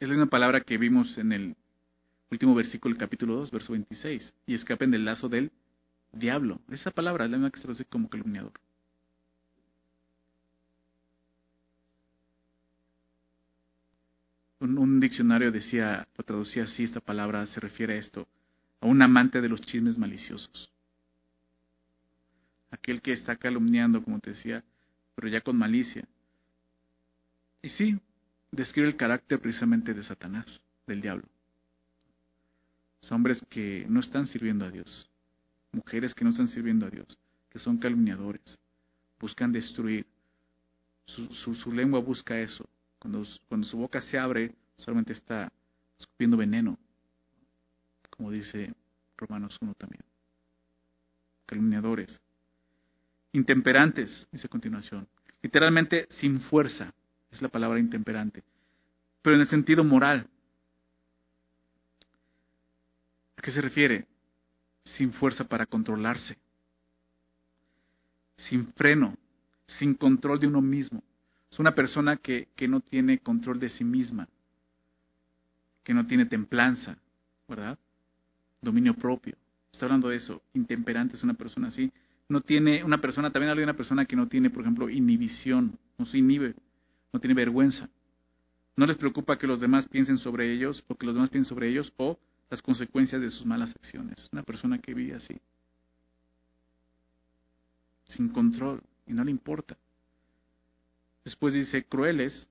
[0.00, 1.56] es una palabra que vimos en el
[2.30, 4.34] último versículo del capítulo 2, verso 26.
[4.46, 5.50] Y escapen del lazo del
[6.12, 6.60] diablo.
[6.70, 8.52] Esa palabra es la misma que se traduce como calumniador.
[14.60, 18.26] Un, diccionario decía, lo traducía así, esta palabra se refiere a esto,
[18.80, 20.70] a un amante de los chismes maliciosos.
[22.70, 24.64] Aquel que está calumniando, como te decía,
[25.14, 26.06] pero ya con malicia.
[27.62, 28.00] Y sí,
[28.50, 31.28] describe el carácter precisamente de Satanás, del diablo.
[33.00, 35.08] Son hombres que no están sirviendo a Dios,
[35.70, 37.16] mujeres que no están sirviendo a Dios,
[37.48, 38.58] que son calumniadores,
[39.20, 40.04] buscan destruir.
[41.06, 45.52] Su, su lengua busca eso, cuando, su boca se abre, solamente está
[45.98, 46.78] escupiendo veneno,
[48.10, 48.74] como dice
[49.16, 50.02] Romanos 1 también.
[51.46, 52.20] Calumniadores.
[53.32, 55.08] Intemperantes, dice a continuación.
[55.42, 56.92] Literalmente sin fuerza,
[57.30, 58.42] es la palabra intemperante.
[59.22, 60.28] Pero en el sentido moral.
[63.36, 64.06] ¿A qué se refiere?
[64.84, 66.36] Sin fuerza para controlarse.
[68.36, 69.16] Sin freno,
[69.66, 71.02] sin control de uno mismo.
[71.50, 74.28] Es una persona que, que no tiene control de sí misma,
[75.82, 76.98] que no tiene templanza,
[77.48, 77.78] ¿verdad?
[78.60, 79.36] Dominio propio.
[79.72, 80.42] Está hablando de eso.
[80.54, 81.90] Intemperante es una persona así.
[82.28, 85.78] No tiene, una persona, también habla de una persona que no tiene, por ejemplo, inhibición,
[85.96, 86.54] no se inhibe,
[87.12, 87.88] no tiene vergüenza.
[88.76, 91.70] No les preocupa que los demás piensen sobre ellos, o que los demás piensen sobre
[91.70, 92.18] ellos, o
[92.50, 94.28] las consecuencias de sus malas acciones.
[94.32, 95.40] Una persona que vive así,
[98.04, 99.76] sin control, y no le importa.
[101.24, 102.48] Después dice crueles.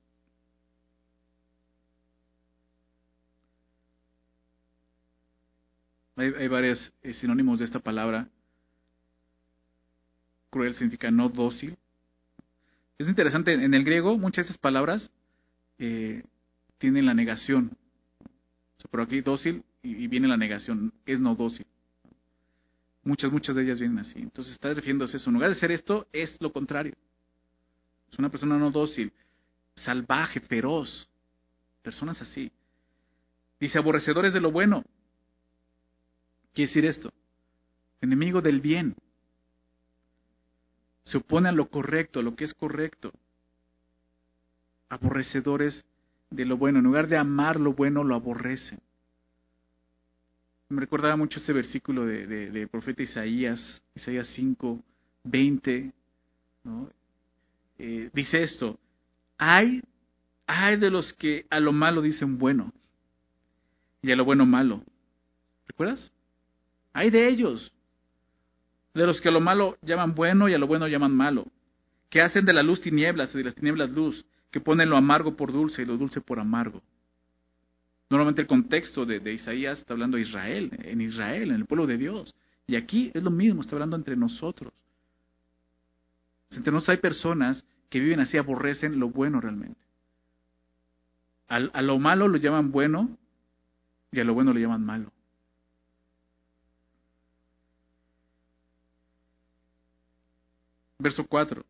[6.16, 8.28] Hay, varios eh, sinónimos de esta palabra.
[10.50, 11.78] Cruel significa no dócil.
[12.98, 15.12] Es interesante, en el griego muchas de estas palabras
[15.78, 16.24] eh,
[16.80, 17.78] tienen la negación.
[18.90, 21.68] pero aquí dócil y, y, viene la negación, es no dócil.
[23.04, 24.20] Muchas, muchas de ellas vienen así.
[24.20, 25.30] Entonces está refiriéndose a eso.
[25.30, 26.96] En lugar de ser esto, es lo contrario.
[28.12, 29.12] Es una persona no dócil,
[29.76, 31.08] salvaje, feroz.
[31.82, 32.52] Personas así.
[33.60, 34.84] Dice, aborrecedores de lo bueno.
[36.54, 37.14] Quiere decir esto.
[38.02, 38.96] Enemigo del bien.
[41.04, 43.14] Se opone a lo correcto, a lo que es correcto.
[44.90, 45.86] Aborrecedores
[46.30, 46.80] de lo bueno.
[46.80, 48.80] En lugar de amar lo bueno, lo aborrecen.
[50.70, 54.84] Me recordaba mucho ese versículo de, de, profeta Isaías, Isaías 5,
[55.24, 55.94] 20,
[56.66, 56.90] ¿no?
[57.78, 58.80] Dice esto,
[59.38, 59.82] hay,
[60.48, 62.74] hay de los que a lo malo dicen bueno
[64.02, 64.84] y a lo bueno malo.
[65.68, 66.12] ¿Recuerdas?
[66.94, 67.72] Hay de ellos,
[68.94, 71.46] de los que a lo malo llaman bueno y a lo bueno llaman malo,
[72.10, 75.36] que hacen de la luz tinieblas y de las tinieblas luz, que ponen lo amargo
[75.36, 76.82] por dulce y lo dulce por amargo.
[78.10, 81.98] Normalmente el contexto de Isaías está hablando de Israel, en Israel, en el pueblo de
[81.98, 82.34] Dios.
[82.66, 84.74] Y aquí es lo mismo, está hablando entre nosotros.
[86.52, 89.80] Entre nosotros hay personas que viven así, aborrecen lo bueno realmente.
[91.48, 93.18] a lo malo lo llaman bueno
[94.12, 95.12] y a lo bueno lo llaman malo.
[101.00, 101.64] Verso 4.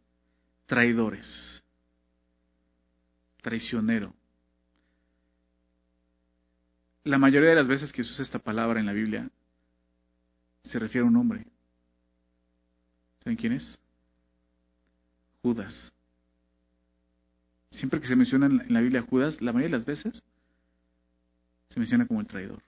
[0.65, 1.63] Traidores.
[3.41, 4.13] Traicionero.
[7.03, 9.29] La mayoría de las veces que se usa esta palabra en la Biblia
[10.59, 11.45] se refiere a un hombre.
[13.23, 13.79] ¿Saben quién es?
[15.47, 15.93] Judas.
[17.69, 20.21] Siempre que se menciona en la Biblia Judas, la mayoría de las veces
[21.69, 22.61] se menciona como el traidor.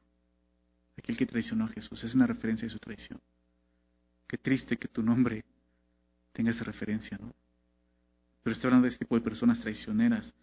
[0.97, 2.01] Aquel que traicionó a Jesús.
[2.01, 3.19] Es una referencia de su traición.
[4.29, 5.43] Qué triste que tu nombre
[6.31, 7.33] tenga esa referencia, ¿no?
[8.43, 10.33] Pero estoy hablando de este tipo de personas traicioneras.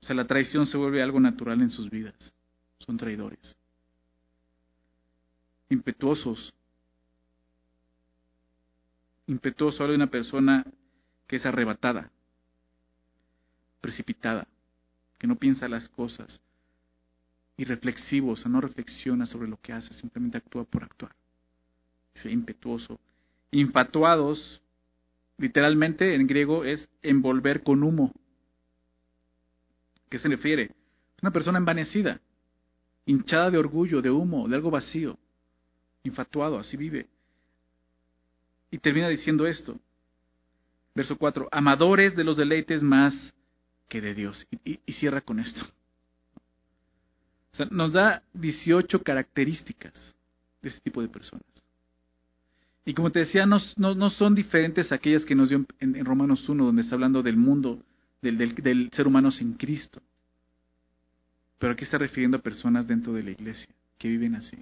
[0.00, 2.32] O sea, la traición se vuelve algo natural en sus vidas.
[2.78, 3.54] Son traidores.
[5.68, 6.54] Impetuosos.
[9.26, 10.64] Impetuoso habla de una persona
[11.34, 12.12] que es arrebatada,
[13.80, 14.46] precipitada,
[15.18, 16.40] que no piensa las cosas,
[17.56, 21.12] irreflexivo, o sea, no reflexiona sobre lo que hace, simplemente actúa por actuar.
[22.14, 23.00] Es impetuoso.
[23.50, 24.62] Infatuados,
[25.36, 28.12] literalmente en griego es envolver con humo.
[30.08, 30.70] ¿Qué se refiere?
[31.20, 32.20] Una persona envanecida,
[33.06, 35.18] hinchada de orgullo, de humo, de algo vacío,
[36.04, 37.08] infatuado, así vive.
[38.70, 39.80] Y termina diciendo esto,
[40.94, 43.34] verso 4, amadores de los deleites más
[43.88, 44.46] que de Dios.
[44.64, 45.62] Y, cierra con esto.
[47.52, 50.14] O sea, nos da 18 características
[50.62, 51.46] de este tipo de personas.
[52.84, 56.48] Y como te decía, no, no, son diferentes a aquellas que nos dio en, Romanos
[56.48, 57.82] 1, donde está hablando del mundo,
[58.20, 60.02] del, del, ser humano sin Cristo.
[61.58, 64.58] Pero aquí está refiriendo a personas dentro de la iglesia que viven así.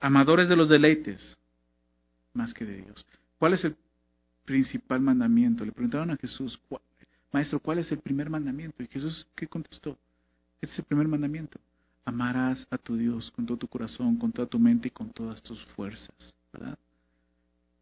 [0.00, 1.38] Amadores de los deleites,
[2.32, 3.06] más que de Dios.
[3.38, 3.76] ¿Cuál es el
[4.44, 5.64] principal mandamiento?
[5.64, 6.58] Le preguntaron a Jesús,
[7.32, 8.82] Maestro, ¿cuál es el primer mandamiento?
[8.82, 9.96] Y Jesús, ¿qué contestó?
[10.60, 11.58] Este es el primer mandamiento.
[12.04, 15.42] Amarás a tu Dios con todo tu corazón, con toda tu mente y con todas
[15.42, 16.34] tus fuerzas.
[16.52, 16.78] ¿Verdad?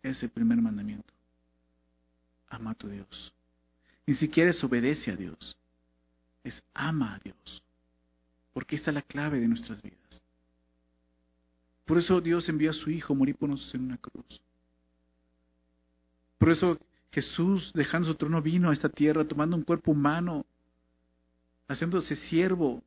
[0.03, 1.13] Es el primer mandamiento.
[2.49, 3.33] Ama a tu Dios.
[4.07, 5.57] Ni siquiera es obedece a Dios.
[6.45, 7.63] Es ama a Dios.
[8.53, 10.23] Porque esta es la clave de nuestras vidas.
[11.89, 14.43] Por eso Dios envió a su Hijo a morir por nosotros en una cruz.
[16.37, 16.79] Por eso
[17.11, 20.45] Jesús, dejando su trono, vino a esta tierra tomando un cuerpo humano,
[21.67, 22.83] haciéndose siervo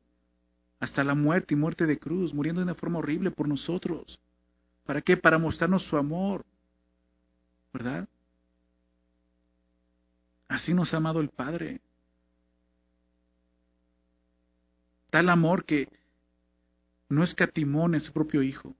[0.78, 4.20] hasta la muerte y muerte de cruz, muriendo de una forma horrible por nosotros.
[4.84, 5.16] ¿Para qué?
[5.16, 6.44] Para mostrarnos su amor.
[7.72, 8.08] ¿Verdad?
[10.46, 11.80] Así nos ha amado el Padre.
[15.10, 15.88] Tal amor que
[17.08, 18.76] no escatimó en su propio Hijo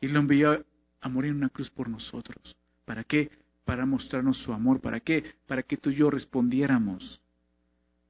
[0.00, 0.64] y lo envió
[1.00, 2.56] a morir en una cruz por nosotros.
[2.84, 3.30] ¿Para qué?
[3.70, 4.80] para mostrarnos su amor.
[4.80, 5.36] ¿Para qué?
[5.46, 7.20] Para que tú y yo respondiéramos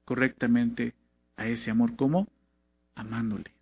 [0.06, 0.94] correctamente
[1.36, 1.96] a ese amor.
[1.96, 2.26] ¿Cómo?
[2.94, 3.52] Amándole,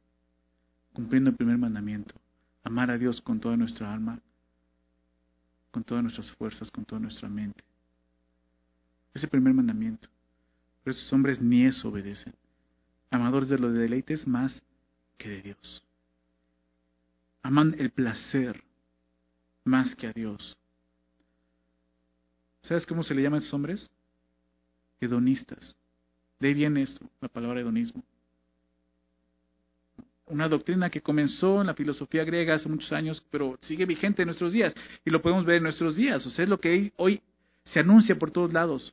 [0.93, 2.15] cumpliendo el primer mandamiento.
[2.63, 4.21] Amar a Dios con toda nuestra alma,
[5.73, 7.65] con todas nuestras fuerzas, con toda nuestra mente.
[9.13, 10.09] Ese primer mandamiento.
[10.85, 12.33] Pero esos hombres ni eso obedecen.
[13.11, 14.63] Amadores de los deleites más
[15.17, 15.83] que de Dios.
[17.49, 18.63] Aman el placer
[19.65, 20.55] más que a Dios.
[22.61, 23.91] ¿Sabes cómo se le llama a esos hombres?
[25.01, 25.75] Hedonistas.
[26.39, 28.05] De ahí viene esto, la palabra hedonismo.
[30.27, 34.27] Una doctrina que comenzó en la filosofía griega hace muchos años, pero sigue vigente en
[34.27, 34.75] nuestros días.
[35.07, 36.27] Y lo podemos ver en nuestros días.
[36.27, 37.23] O sea, es lo que hoy
[37.65, 38.93] se anuncia por todos lados.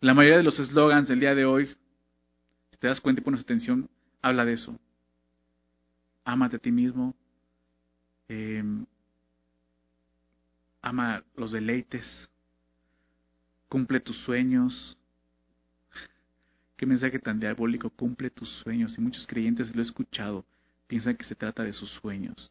[0.00, 3.42] La mayoría de los eslogans del día de hoy, si te das cuenta y pones
[3.42, 3.88] atención,
[4.22, 4.78] habla de eso.
[6.24, 7.14] Ámate a ti mismo.
[8.28, 8.62] Eh,
[10.82, 12.06] ama los deleites,
[13.68, 14.96] cumple tus sueños.
[16.76, 18.96] Qué mensaje tan diabólico, cumple tus sueños.
[18.96, 20.44] Y muchos creyentes lo he escuchado,
[20.86, 22.50] piensan que se trata de sus sueños.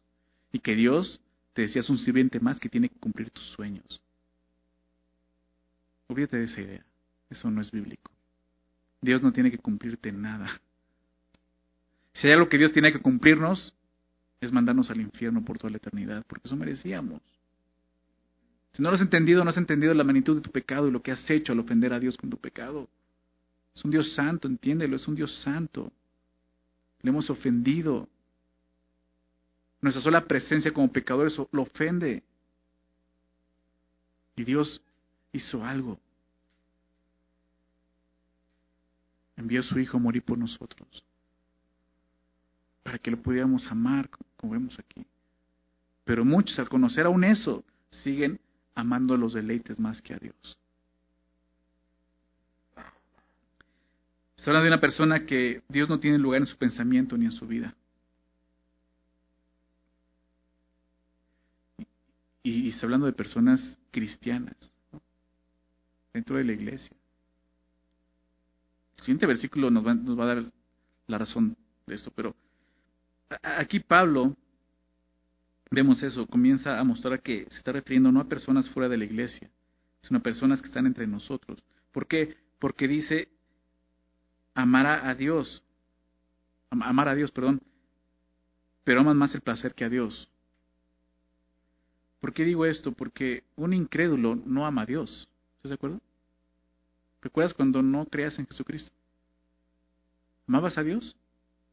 [0.52, 1.20] Y que Dios,
[1.52, 4.00] te decías, un sirviente más que tiene que cumplir tus sueños.
[6.08, 6.84] Olvídate de esa idea.
[7.28, 8.10] Eso no es bíblico.
[9.00, 10.60] Dios no tiene que cumplirte nada.
[12.12, 13.74] Si hay algo que Dios tiene que cumplirnos,
[14.40, 17.20] es mandarnos al infierno por toda la eternidad, porque eso merecíamos.
[18.72, 21.02] Si no lo has entendido, no has entendido la magnitud de tu pecado y lo
[21.02, 22.88] que has hecho al ofender a Dios con tu pecado.
[23.74, 25.92] Es un Dios santo, entiéndelo, es un Dios santo.
[27.02, 28.08] Le hemos ofendido.
[29.80, 32.22] Nuestra sola presencia como pecadores lo ofende.
[34.36, 34.80] Y Dios
[35.32, 35.98] hizo algo.
[39.36, 41.02] Envió a su Hijo a morir por nosotros
[42.90, 45.06] para que lo pudiéramos amar, como vemos aquí.
[46.02, 48.40] Pero muchos, al conocer aún eso, siguen
[48.74, 50.58] amando los deleites más que a Dios.
[54.34, 57.30] Se habla de una persona que Dios no tiene lugar en su pensamiento ni en
[57.30, 57.76] su vida.
[62.42, 64.56] Y, está hablando de personas cristianas
[66.12, 66.96] dentro de la iglesia.
[68.96, 70.52] El siguiente versículo nos va a dar
[71.06, 72.34] la razón de esto, pero
[73.42, 74.36] aquí Pablo,
[75.70, 79.04] vemos eso, comienza a mostrar que se está refiriendo no a personas fuera de la
[79.04, 79.50] iglesia,
[80.02, 81.62] sino a personas que están entre nosotros.
[81.92, 82.36] ¿Por qué?
[82.58, 83.28] Porque dice
[84.54, 85.62] amar a Dios,
[86.70, 87.62] amar a Dios, perdón,
[88.84, 90.28] pero aman más el placer que a Dios.
[92.20, 92.92] ¿Por qué digo esto?
[92.92, 95.28] Porque un incrédulo no ama a Dios.
[95.56, 96.00] ¿Estás de acuerdo?
[97.22, 98.92] ¿Recuerdas cuando no creas en Jesucristo?
[100.46, 101.16] ¿Amabas a Dios?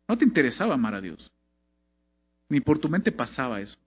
[0.07, 1.31] No te interesaba amar a Dios.
[2.49, 3.77] Ni por tu mente pasaba eso.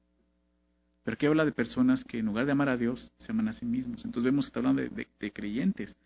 [1.05, 3.53] Pero aquí habla de personas que en lugar de amar a Dios, se aman a
[3.53, 4.05] sí mismos.
[4.05, 5.97] Entonces vemos que está hablando de, creyentes.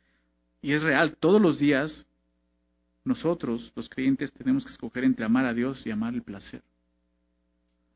[0.63, 2.07] Y es real, todos los días
[3.05, 6.63] nosotros, los creyentes, tenemos que escoger entre amar a Dios y amar el placer.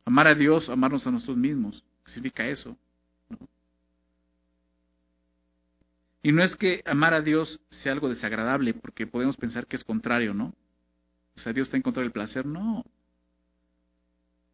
[0.05, 1.83] Amar a Dios, amarnos a nosotros mismos.
[2.05, 2.77] ¿Qué significa eso?
[6.23, 9.85] Y no es que amar a Dios sea algo desagradable, porque podemos pensar que es
[9.85, 10.53] contrario, ¿no?
[11.37, 12.45] O sea, Dios está en contra del placer.
[12.45, 12.85] No.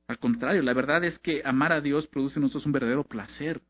[0.07, 3.61] Al contrario, la verdad es que amar a Dios produce en nosotros un verdadero placer.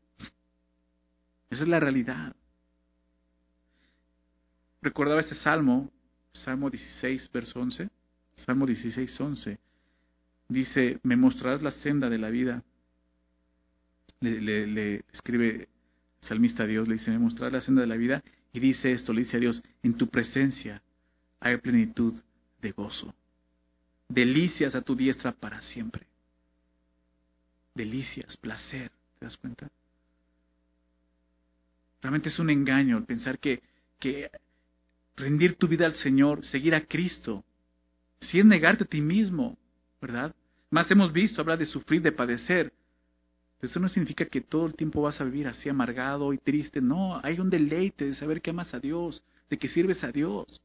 [1.49, 2.35] Esa es la realidad.
[4.81, 5.91] Recordaba este salmo
[6.35, 7.89] Salmo 16, verso 11.
[8.45, 9.57] Salmo 16, 11.
[10.49, 12.63] Dice, me mostrarás la senda de la vida.
[14.19, 15.67] Le, escribe el
[16.27, 18.23] salmista a Dios, le dice, me mostrarás la senda de la vida.
[18.53, 20.81] Y dice esto, le dice a Dios, en tu presencia
[21.39, 22.13] hay plenitud
[22.61, 23.13] de gozo.
[24.07, 26.05] Delicias a tu diestra para siempre.
[27.75, 29.69] Delicias, placer, ¿te das cuenta?
[32.01, 33.61] Realmente es un engaño el pensar que,
[33.99, 34.31] que
[35.17, 37.43] rendir tu vida al Señor, seguir a Cristo,
[38.21, 39.57] si es negarte a ti mismo,
[40.01, 40.33] ¿verdad?
[40.69, 42.71] Más hemos visto hablar de sufrir, de padecer.
[43.59, 46.81] Pero eso no significa que todo el tiempo vas a vivir así amargado y triste.
[46.81, 50.61] No, hay un deleite de saber que amas a Dios, de que sirves a Dios.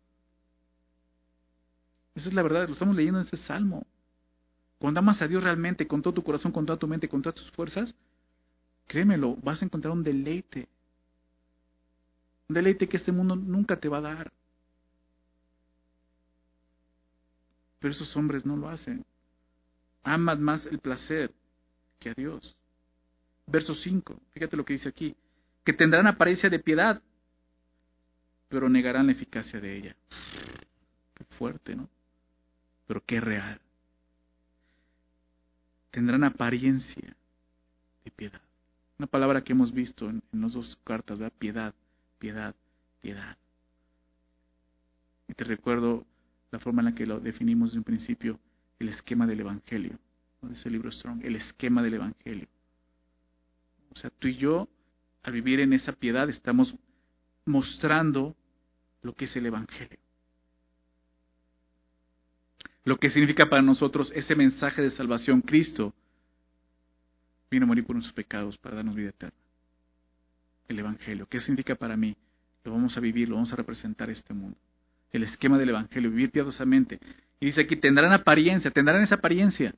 [2.14, 3.86] Esa es la verdad, lo estamos leyendo en ese salmo.
[4.80, 7.34] Cuando amas a Dios realmente, con todo tu corazón, con toda tu mente, con todas
[7.34, 7.94] tus fuerzas,
[8.86, 10.66] créemelo, vas a encontrar un deleite.
[12.48, 14.32] Un deleite que este mundo nunca te va a dar.
[17.78, 19.04] Pero esos hombres no lo hacen.
[20.02, 21.30] Aman más el placer
[21.98, 22.56] que a Dios.
[23.46, 25.14] Verso 5, fíjate lo que dice aquí.
[25.62, 27.02] Que tendrán apariencia de piedad,
[28.48, 29.96] pero negarán la eficacia de ella.
[31.14, 31.86] Qué fuerte, ¿no?
[32.86, 33.60] Pero qué real.
[35.90, 37.16] Tendrán apariencia
[38.04, 38.40] de piedad.
[38.98, 41.32] Una palabra que hemos visto en, las dos cartas, ¿verdad?
[41.38, 41.74] Piedad,
[42.18, 42.54] piedad,
[43.00, 43.36] piedad.
[45.26, 46.04] Y te recuerdo
[46.50, 48.38] la forma en la que lo definimos desde un principio,
[48.78, 49.98] el esquema del Evangelio.
[50.50, 52.48] Ese libro Strong, el esquema del Evangelio.
[53.90, 54.68] O sea, tú y yo,
[55.22, 56.74] al vivir en esa piedad, estamos
[57.44, 58.36] mostrando
[59.02, 59.98] lo que es el Evangelio.
[62.90, 65.42] Lo que significa para nosotros ese mensaje de salvación.
[65.42, 65.94] Cristo
[67.48, 69.38] vino a morir por nuestros pecados para darnos vida eterna.
[70.66, 71.28] El Evangelio.
[71.28, 72.16] ¿Qué significa para mí?
[72.64, 74.58] Lo vamos a vivir, lo vamos a representar este mundo
[75.12, 76.98] el esquema del Evangelio, vivir piadosamente.
[77.38, 79.72] Y dice aquí, tendrán apariencia, tendrán esa apariencia.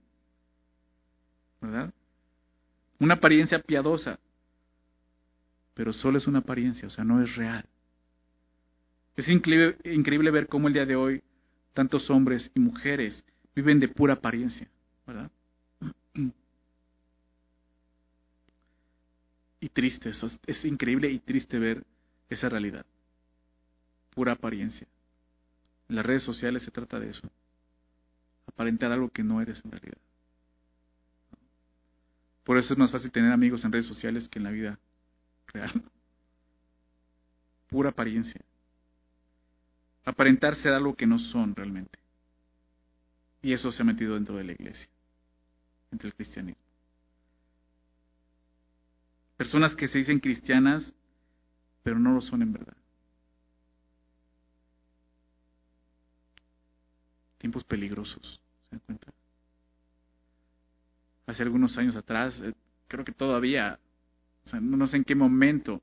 [1.61, 1.93] ¿Verdad?
[2.99, 4.19] Una apariencia piadosa.
[5.75, 7.67] Pero solo es una apariencia, o sea, no es real.
[9.17, 11.23] Es increíble, increíble ver cómo el día de hoy
[11.73, 14.69] tantos hombres y mujeres viven de pura apariencia,
[15.07, 15.31] ¿verdad?
[19.61, 20.11] Y triste,
[20.47, 21.85] es increíble y triste ver
[22.29, 22.85] esa realidad.
[24.11, 24.87] Pura apariencia.
[25.89, 27.31] En las redes sociales se trata de eso.
[28.47, 29.99] Aparentar algo que no eres en realidad.
[32.45, 34.79] Por eso es más fácil tener amigos en redes sociales que en la vida
[35.49, 35.71] real.
[37.69, 38.41] Pura apariencia.
[40.05, 41.99] Aparentar ser algo que no son realmente.
[43.43, 44.89] Y eso se ha metido dentro de la iglesia,
[45.91, 46.63] entre el cristianismo.
[49.37, 50.93] Personas que se dicen cristianas,
[51.83, 52.77] pero no lo son en verdad.
[57.43, 58.41] tiempos peligrosos,
[58.71, 59.13] ¿se dan cuenta?
[61.27, 62.55] Hace algunos años atrás, eh,
[62.87, 63.81] creo que todavía,
[64.61, 65.83] no sé en qué momento,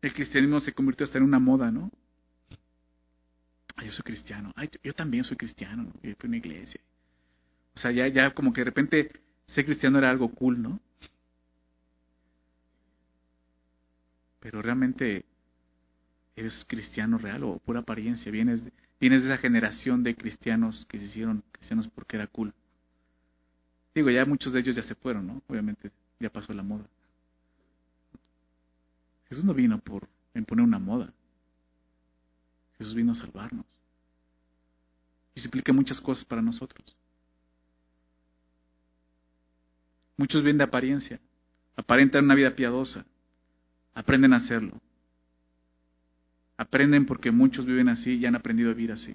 [0.00, 1.90] el cristianismo se convirtió hasta en una moda, ¿no?
[3.84, 4.52] Yo soy cristiano,
[4.82, 6.80] yo, también soy cristiano, yo fui a una iglesia.
[7.74, 9.10] O sea, ya, ya como que de repente
[9.46, 10.80] ser cristiano era algo cool, ¿no?
[14.40, 15.24] Pero realmente
[16.36, 21.06] eres cristiano real o pura apariencia, vienes de, Tienes esa generación de cristianos que se
[21.06, 22.52] hicieron cristianos porque era cool.
[23.94, 25.42] Digo, ya muchos de ellos ya se fueron, ¿no?
[25.48, 26.84] Obviamente ya pasó la moda.
[29.30, 31.14] Jesús no vino por imponer una moda.
[32.80, 33.66] Jesús vino a salvarnos.
[35.34, 36.96] Y se explica muchas cosas para nosotros.
[40.16, 41.20] Muchos vienen de apariencia,
[41.76, 43.04] aparentan una vida piadosa,
[43.92, 44.80] aprenden a hacerlo.
[46.56, 49.14] Aprenden porque muchos viven así y han aprendido a vivir así.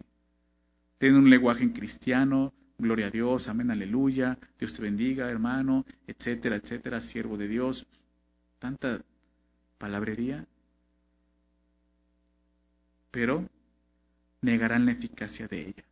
[1.00, 6.58] Tienen un lenguaje en cristiano, gloria a Dios, amén, aleluya, Dios te bendiga, hermano, etcétera,
[6.58, 7.84] etcétera, siervo de Dios.
[8.60, 9.02] Tanta
[9.80, 10.46] palabrería.
[13.10, 13.50] Pero
[14.46, 15.84] negarán la eficacia de ella.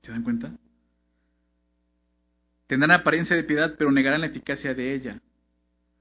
[0.00, 0.52] ¿Se dan cuenta?
[2.66, 5.20] Tendrán apariencia de piedad, pero negarán la eficacia de ella.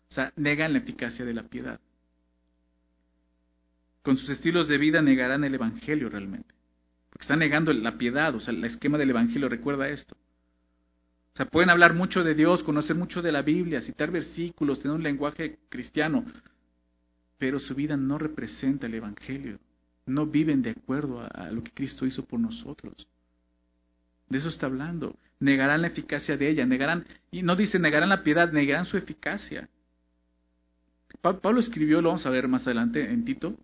[0.10, 1.80] O sea, negan la eficacia de la piedad.
[4.04, 6.54] Con sus estilos de vida negarán el Evangelio realmente.
[7.10, 10.16] Porque están negando la piedad, o sea, el esquema del Evangelio recuerda esto.
[11.34, 14.96] O sea, pueden hablar mucho de Dios, conocer mucho de la Biblia, citar versículos, tener
[14.96, 16.24] un lenguaje cristiano,
[17.40, 19.60] pero su vida no representa el Evangelio.
[20.06, 23.08] No viven de acuerdo a, lo que Cristo hizo por nosotros.
[24.30, 25.16] De eso está hablando.
[25.40, 29.70] Negarán la eficacia de ella, negarán, y no dice negarán la piedad, negarán su eficacia.
[31.22, 33.56] Pablo escribió, lo vamos a ver más adelante en Tito,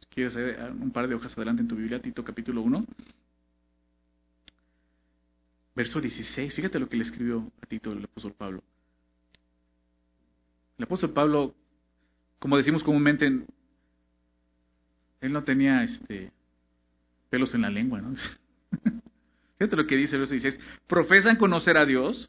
[0.00, 0.34] si quieres
[0.80, 2.86] un par de hojas adelante en tu Biblia, Tito capítulo 1.
[5.76, 8.62] Verso 16, fíjate lo que le escribió a Tito el apóstol Pablo.
[10.78, 11.54] El apóstol Pablo,
[12.38, 13.44] como decimos comúnmente,
[15.24, 16.30] él no tenía este
[17.30, 18.14] pelos en la lengua, ¿no?
[19.58, 20.60] Fíjate lo que dice el verso 16.
[20.86, 22.28] Profesan conocer a Dios,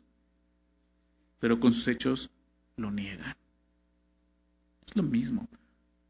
[1.40, 2.30] pero con sus hechos
[2.78, 3.36] lo niegan.
[4.88, 5.48] Es lo mismo,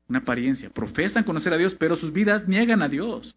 [0.08, 0.70] una apariencia.
[0.70, 3.36] Profesan conocer a Dios, pero sus vidas niegan a Dios.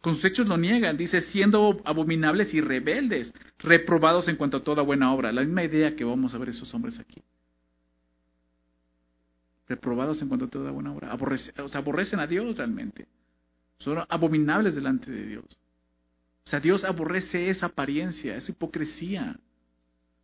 [0.00, 4.82] Con sus hechos lo niegan, dice, siendo abominables y rebeldes, reprobados en cuanto a toda
[4.82, 5.30] buena obra.
[5.30, 7.22] La misma idea que vamos a ver esos hombres aquí.
[9.72, 11.14] Reprobados en cuanto a toda buena obra.
[11.14, 13.08] o sea, aborrecen a Dios realmente.
[13.78, 15.46] Son abominables delante de Dios.
[16.44, 19.34] O sea, Dios aborrece esa apariencia, esa hipocresía.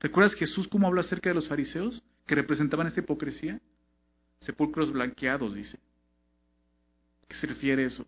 [0.00, 3.58] ¿Recuerdas Jesús cómo habló acerca de los fariseos que representaban esta hipocresía?
[4.40, 5.78] Sepulcros blanqueados, dice.
[7.26, 8.06] ¿Qué se refiere eso?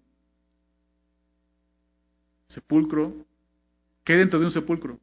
[2.49, 3.15] Sepulcro.
[4.05, 5.01] ¿Qué dentro de un sepulcro?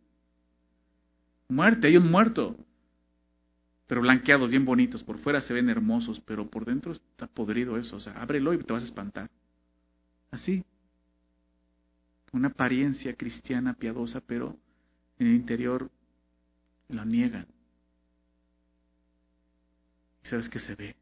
[1.49, 2.55] Muerte, hay un muerto.
[3.87, 5.03] Pero blanqueados, bien bonitos.
[5.03, 7.95] Por fuera se ven hermosos, pero por dentro está podrido eso.
[7.95, 9.29] O sea, ábrelo y te vas a espantar.
[10.29, 10.63] Así
[12.31, 14.57] una apariencia cristiana piadosa, pero
[15.19, 15.89] en el interior
[16.89, 17.47] la niegan.
[20.23, 20.95] ¿Y sabes qué se ve?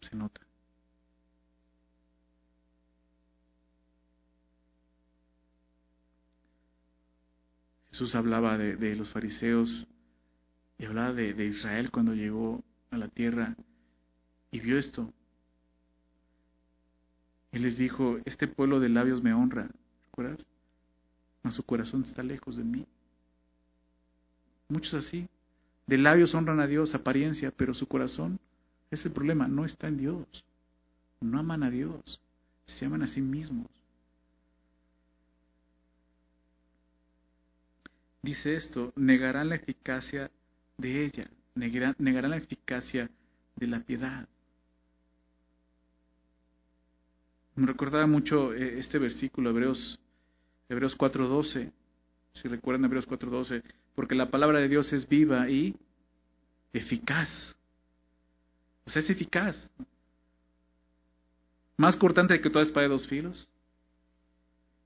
[0.00, 0.40] Se nota.
[7.90, 9.86] Jesús hablaba de, los fariseos
[10.78, 13.56] y hablaba de Israel cuando llegó a la tierra
[14.50, 15.12] y vio esto.
[17.52, 19.70] Él les dijo, este pueblo de labios me honra,
[20.06, 20.46] ¿recuerdas?
[21.42, 22.86] Mas su corazón está lejos de mí.
[24.68, 25.28] Muchos así,
[25.86, 28.38] de labios honran a Dios, apariencia, pero su corazón,
[28.90, 30.44] es el problema, no está en Dios.
[31.20, 32.20] No aman a Dios,
[32.66, 33.68] se aman a sí mismos.
[38.22, 40.30] Dice esto, negarán la eficacia
[40.78, 43.10] de ella, negarán, la eficacia
[43.56, 44.28] de la piedad.
[47.54, 49.98] Me recordaba mucho eh, este versículo, Hebreos,
[50.68, 51.72] Hebreos 4.12,
[52.34, 53.62] si recuerdan Hebreos 4.12,
[53.94, 55.74] porque la palabra de Dios es viva y
[56.72, 57.56] eficaz.
[58.84, 59.72] O sea, es eficaz.
[61.78, 63.48] Más cortante que toda espada de dos filos,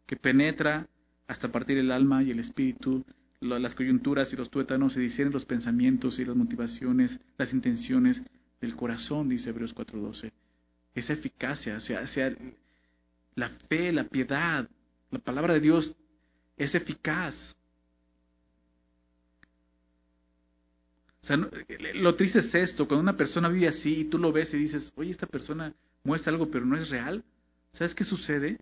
[0.06, 0.86] que penetra
[1.26, 3.04] hasta partir el alma y el espíritu,
[3.40, 8.22] las coyunturas y los tuétanos, y disciernen los pensamientos y las motivaciones, las intenciones
[8.60, 10.30] del corazón, dice Hebreos 4.12
[10.94, 12.34] esa eficacia, o sea,
[13.34, 14.68] la fe, la piedad,
[15.10, 15.94] la palabra de Dios
[16.56, 17.56] es eficaz.
[21.94, 24.92] Lo triste es esto, cuando una persona vive así y tú lo ves y dices,
[24.96, 25.72] oye, esta persona
[26.02, 27.22] muestra algo pero no es real,
[27.72, 28.58] ¿sabes qué sucede?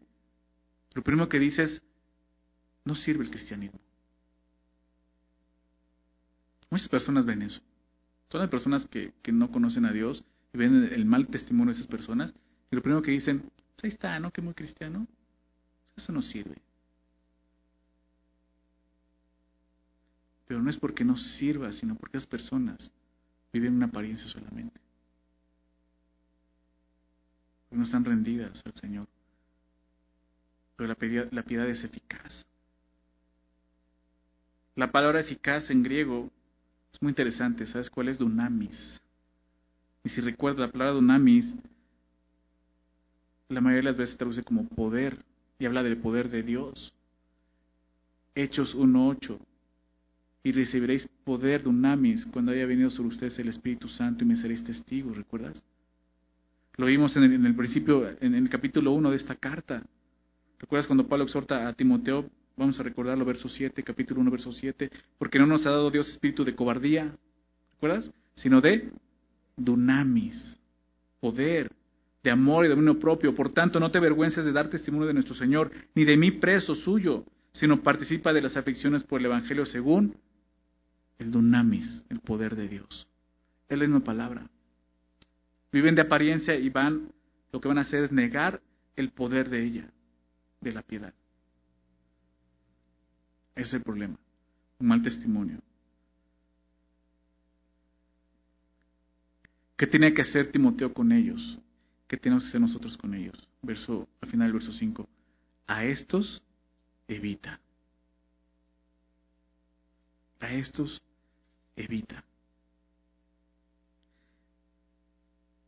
[0.95, 1.81] Lo primero que dices,
[2.85, 3.81] no sirve el cristianismo.
[6.71, 7.61] Muchas personas ven eso.
[8.31, 11.81] Son las personas que, que no conocen a Dios y ven el mal testimonio de
[11.81, 12.33] esas personas,
[12.71, 14.31] y lo primero que dicen, pues ahí está, ¿no?
[14.31, 15.07] Que muy cristiano.
[15.97, 16.57] Eso no sirve.
[20.47, 22.93] Pero no es porque no sirva, sino porque esas personas
[23.53, 24.81] viven una apariencia solamente.
[27.71, 29.07] No están rendidas al Señor.
[30.77, 32.47] Pero la piedad es eficaz.
[34.75, 36.31] La palabra eficaz en griego
[36.93, 39.01] Es muy interesante, ¿sabes cuál es dunamis?
[40.05, 41.55] Y si recuerdas la palabra dunamis,
[43.49, 45.25] la mayoría de las veces traduce como poder
[45.59, 46.93] y habla del poder de Dios.
[48.35, 49.39] Hechos 1.8.
[50.45, 54.65] Y recibiréis poder dunamis cuando haya venido sobre ustedes el Espíritu Santo y me seréis
[54.65, 55.63] testigos, ¿recuerdas?
[56.77, 59.83] Lo vimos en el, en el principio, en el capítulo 1 de esta carta.
[60.61, 62.31] ¿Recuerdas cuando Pablo exhorta a Timoteo?
[62.59, 64.91] Vamos a recordarlo, verso 7, capítulo 1, verso 7.
[65.17, 67.15] Porque no nos ha dado Dios espíritu de cobardía,
[67.75, 68.11] ¿recuerdas?
[68.33, 68.91] Sino de
[69.57, 70.59] dunamis,
[71.21, 71.71] poder,
[72.25, 73.33] de amor y dominio propio.
[73.33, 76.75] Por tanto, no te avergüences de dar testimonio de nuestro Señor, ni de mí preso
[76.75, 80.17] suyo, sino participa de las aflicciones por el Evangelio según
[81.21, 83.07] el dunamis, el poder de Dios.
[83.69, 84.51] Es la misma palabra.
[85.71, 87.13] Viven de apariencia y van,
[87.53, 88.61] lo que van a hacer es negar
[88.97, 89.93] el poder de ella,
[90.61, 91.15] de la piedad.
[93.59, 94.17] Ese es el problema.
[94.79, 95.59] Un mal testimonio.
[99.77, 101.59] ¿Qué tiene que hacer Timoteo con ellos?
[102.07, 103.49] ¿Qué tenemos que hacer nosotros con ellos?
[103.61, 105.09] Verso, al final del verso 5.
[105.67, 106.41] A estos
[107.09, 107.59] evita.
[110.39, 111.03] A estos
[111.75, 112.25] evita.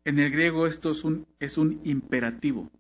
[0.05, 2.71] En el griego esto es un, es un imperativo,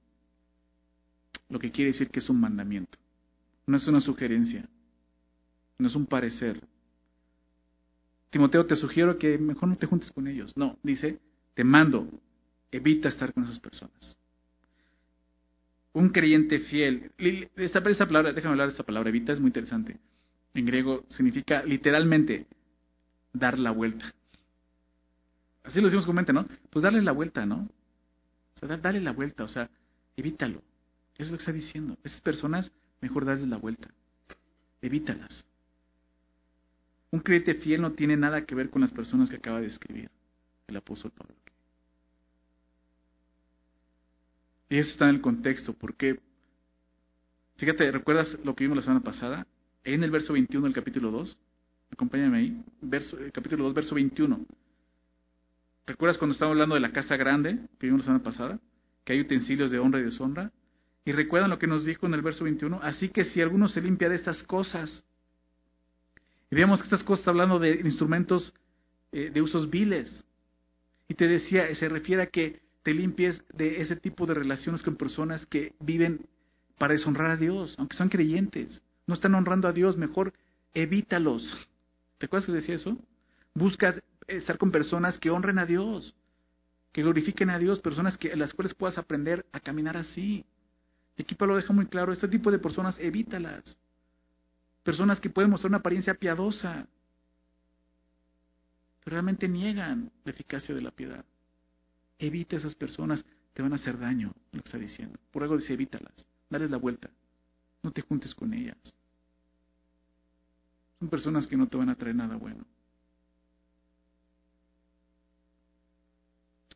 [1.48, 2.96] lo que quiere decir que es un mandamiento.
[3.66, 4.68] No es una sugerencia,
[5.80, 6.60] no es un parecer.
[8.30, 10.56] Timoteo, te sugiero que mejor no te juntes con ellos.
[10.56, 11.18] No, dice,
[11.54, 12.08] te mando,
[12.70, 14.18] evita estar con esas personas.
[15.92, 17.10] Un creyente fiel,
[17.56, 19.96] esta, palabra, déjame hablar de esta palabra, evita, es muy interesante.
[20.54, 22.46] En griego significa literalmente
[23.32, 24.14] dar la vuelta.
[25.64, 26.44] Así lo decimos comúnmente, ¿no?
[26.70, 27.68] Pues darle la vuelta, ¿no?
[28.54, 29.68] O sea, dale la vuelta, o sea,
[30.16, 30.62] evítalo.
[31.14, 31.98] Eso es lo que está diciendo.
[32.04, 33.88] Esas personas, mejor darles la vuelta.
[34.80, 35.44] Evítalas.
[37.12, 40.10] Un creyente fiel no tiene nada que ver con las personas que acaba de escribir
[40.68, 41.34] el apóstol Pablo.
[44.68, 46.20] Y eso está en el contexto, porque,
[47.56, 49.46] fíjate, ¿recuerdas lo que vimos la semana pasada?
[49.82, 51.36] En el verso 21 del capítulo 2,
[51.90, 54.46] acompáñame ahí, verso, capítulo 2, verso 21.
[55.86, 58.60] ¿Recuerdas cuando estábamos hablando de la casa grande que vimos la semana pasada?
[59.04, 60.52] Que hay utensilios de honra y deshonra.
[61.04, 62.78] Y recuerdan lo que nos dijo en el verso 21.
[62.80, 65.04] Así que si alguno se limpia de estas cosas,
[66.50, 68.52] y vemos que estas cosas hablando de instrumentos
[69.12, 70.24] eh, de usos viles.
[71.08, 74.96] Y te decía, se refiere a que te limpies de ese tipo de relaciones con
[74.96, 76.26] personas que viven
[76.78, 78.82] para deshonrar a Dios, aunque son creyentes.
[79.06, 80.32] No están honrando a Dios, mejor
[80.74, 81.68] evítalos.
[82.18, 82.96] ¿Te acuerdas que decía eso?
[83.54, 83.94] Busca
[84.26, 86.14] estar con personas que honren a Dios,
[86.92, 90.44] que glorifiquen a Dios, personas que, las cuales puedas aprender a caminar así.
[91.16, 93.78] Y aquí Pablo deja muy claro, este tipo de personas evítalas.
[94.90, 96.84] Personas que pueden mostrar una apariencia piadosa,
[99.04, 101.24] pero realmente niegan la eficacia de la piedad.
[102.18, 103.24] Evita esas personas,
[103.54, 105.16] te van a hacer daño, lo que está diciendo.
[105.30, 107.08] Por algo dice, evítalas, dale la vuelta,
[107.84, 108.78] no te juntes con ellas.
[110.98, 112.66] Son personas que no te van a traer nada bueno.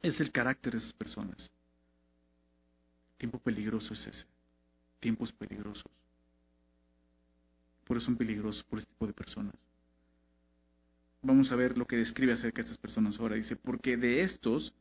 [0.02, 1.50] Es el carácter de esas personas.
[3.18, 4.26] Tiempo peligroso es ese.
[5.00, 5.90] Tiempos peligrosos.
[7.86, 9.54] Por eso son peligrosos por este tipo de personas.
[11.22, 13.36] Vamos a ver lo que describe acerca de estas personas ahora.
[13.36, 14.72] Dice, porque de estos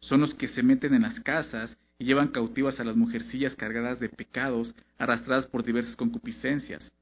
[0.00, 4.00] son los que se meten en las casas y llevan cautivas a las mujercillas cargadas
[4.00, 6.92] de pecados, arrastradas por diversas concupiscencias.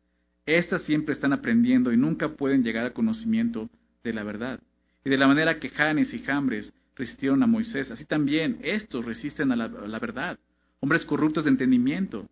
[0.45, 3.71] Estas siempre están aprendiendo y nunca pueden llegar al conocimiento
[4.03, 4.61] de la verdad.
[5.05, 9.53] Y de la manera que Janes y Jambres resistieron a Moisés, así también estos resisten
[9.53, 10.39] a la, verdad.
[10.81, 12.29] Hombres corruptos de entendimiento,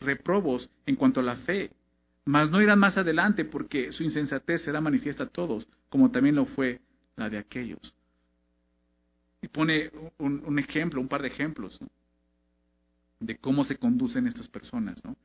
[0.00, 1.70] reprobos en cuanto a la fe,
[2.24, 6.46] mas no irán más adelante porque su insensatez será manifiesta a todos, como también lo
[6.46, 6.80] fue
[7.16, 7.94] la de aquellos.
[9.40, 11.78] Y pone un, ejemplo, un par de ejemplos
[13.20, 15.02] de cómo se conducen estas personas.
[15.04, 15.16] ¿no?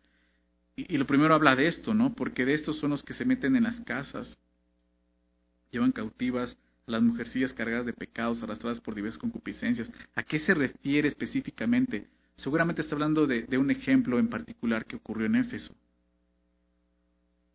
[0.75, 2.13] Y, y, lo primero habla de esto, ¿no?
[2.13, 4.37] porque de estos son los que se meten en las casas,
[5.71, 6.55] llevan cautivas
[6.85, 9.89] las mujercillas cargadas de pecados, arrastradas por diversas concupiscencias.
[10.15, 12.07] ¿A qué se refiere específicamente?
[12.35, 15.75] Seguramente está hablando de, un ejemplo en particular que ocurrió en Éfeso,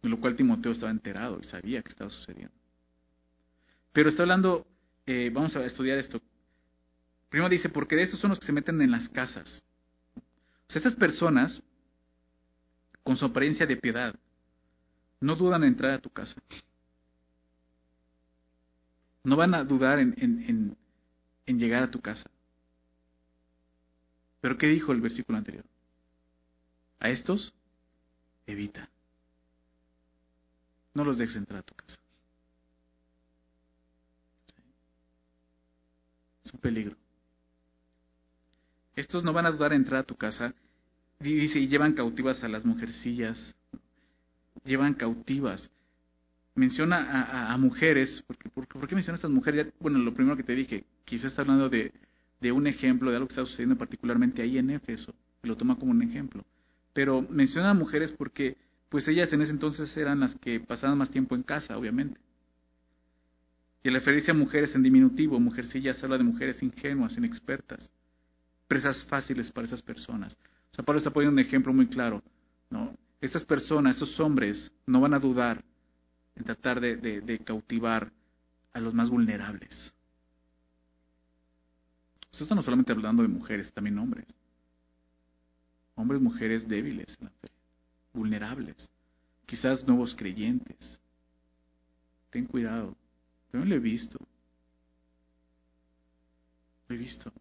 [0.03, 2.55] de lo cual Timoteo estaba enterado y sabía que estaba sucediendo.
[3.93, 4.67] Pero está hablando,
[5.07, 6.21] eh, vamos a estudiar esto.
[7.29, 9.63] Primero dice, porque de estos son los que se meten en las casas.
[10.17, 11.63] O sea, estas personas,
[13.03, 14.15] con su apariencia de piedad,
[15.21, 16.41] no dudan en entrar a tu casa.
[19.25, 20.77] No van a dudar en,
[21.47, 22.31] llegar a tu casa.
[24.41, 25.65] Pero ¿qué dijo el versículo anterior?
[27.01, 27.53] A estos,
[28.47, 28.89] evita.
[30.95, 31.99] No los dejes entrar a tu casa.
[36.45, 36.97] Es un peligro.
[38.97, 40.55] Estos no van a dudar a entrar a tu casa.
[41.21, 43.55] Dice, y llevan cautivas a las mujercillas.
[44.65, 45.71] Llevan cautivas.
[46.55, 48.25] Menciona a, mujeres.
[48.27, 49.73] Porque, porque, ¿Por qué menciona a estas mujeres?
[49.79, 51.93] Bueno, lo primero que te dije, quizás está hablando de,
[52.41, 55.15] de un ejemplo de algo que está sucediendo particularmente ahí en Éfeso.
[55.43, 56.45] Lo toma como un ejemplo.
[56.93, 58.57] Pero menciona a mujeres porque
[58.89, 62.19] pues ellas en ese entonces eran las que pasaban más tiempo en casa, obviamente.
[63.83, 67.91] Y al referirse a mujeres en diminutivo, mujercillas, habla de mujeres ingenuas, inexpertas,
[68.67, 70.37] presas fáciles para esas personas.
[70.73, 72.23] O sea, Pablo está poniendo un ejemplo muy claro.
[72.71, 72.97] ¿no?
[73.21, 75.65] Estas personas, estos hombres, no van a dudar
[76.35, 78.11] en tratar de cautivar
[78.73, 79.93] a los más vulnerables.
[82.33, 84.27] Está no solamente hablando de mujeres, también hombres.
[85.97, 87.49] Hombres, mujeres débiles en la fe
[88.19, 88.91] vulnerables,
[89.47, 91.01] quizás nuevos creyentes.
[92.31, 92.97] Ten cuidado,
[93.53, 94.19] no lo he visto.
[96.89, 97.33] Lo he visto.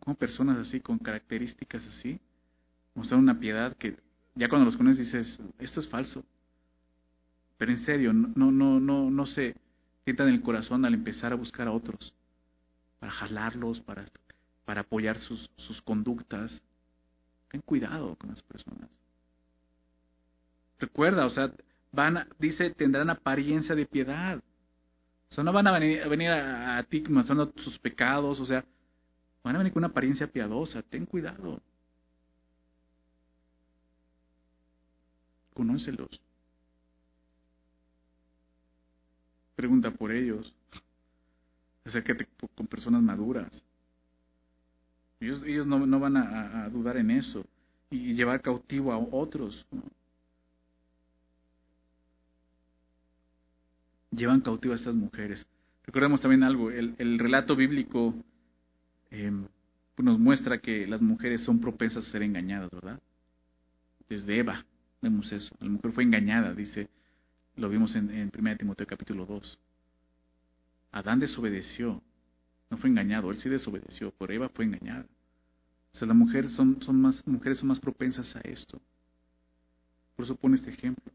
[0.00, 2.20] Como personas así, con características así,
[2.94, 3.96] mostrar una piedad que
[4.34, 6.24] ya cuando los conoces dices, esto es falso.
[7.56, 9.56] Pero en serio, no, no, no, no se
[10.04, 12.12] sientan en el corazón al empezar a buscar a otros,
[13.06, 14.04] para jalarlos, para,
[14.64, 16.60] para apoyar sus, sus conductas.
[17.48, 18.90] Ten cuidado con las personas.
[20.80, 21.52] Recuerda, o sea,
[21.92, 24.38] van, dice, tendrán apariencia de piedad.
[25.30, 28.64] O sea, no van a venir a, venir a, ti mostrando sus pecados, o sea,
[29.44, 30.82] van a venir con una apariencia piadosa.
[30.82, 31.62] Ten cuidado.
[35.54, 36.20] Conócelos.
[39.54, 40.52] Pregunta por ellos.
[41.86, 43.64] Acércate con personas maduras.
[45.20, 47.46] Ellos, ellos no, no van a, dudar en eso
[47.88, 49.64] y llevar cautivo a otros.
[54.16, 55.46] llevan cautivas a estas mujeres.
[55.84, 58.14] Recordemos también algo, el, relato bíblico
[59.10, 59.30] eh,
[59.98, 63.00] nos muestra que las mujeres son propensas a ser engañadas, ¿verdad?
[64.08, 64.64] Desde Eva
[65.00, 65.54] vemos eso.
[65.60, 66.88] La mujer fue engañada, dice,
[67.56, 69.58] lo vimos en, en 1 Timoteo capítulo 2.
[70.92, 72.02] Adán desobedeció,
[72.70, 75.06] no fue engañado, él sí desobedeció, por Eva fue engañada.
[75.92, 78.80] O sea, las mujeres son, más, mujeres son más propensas a esto.
[80.14, 81.12] Por eso pone este ejemplo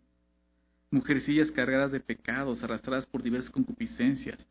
[0.91, 4.45] mujercillas cargadas de pecados, arrastradas por diversas concupiscencias.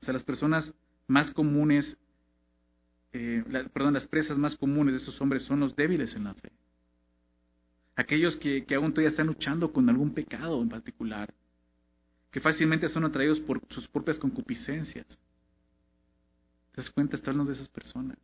[0.00, 0.72] O sea, las personas
[1.08, 1.98] más comunes,
[3.12, 6.52] eh, perdón, las presas más comunes de esos hombres son los débiles en la fe.
[7.96, 11.34] Aquellos que, que aún todavía están luchando con algún pecado en particular,
[12.30, 15.06] que fácilmente son atraídos por sus propias concupiscencias.
[16.72, 17.16] ¿Te das cuenta?
[17.16, 18.18] Está hablando de esas personas.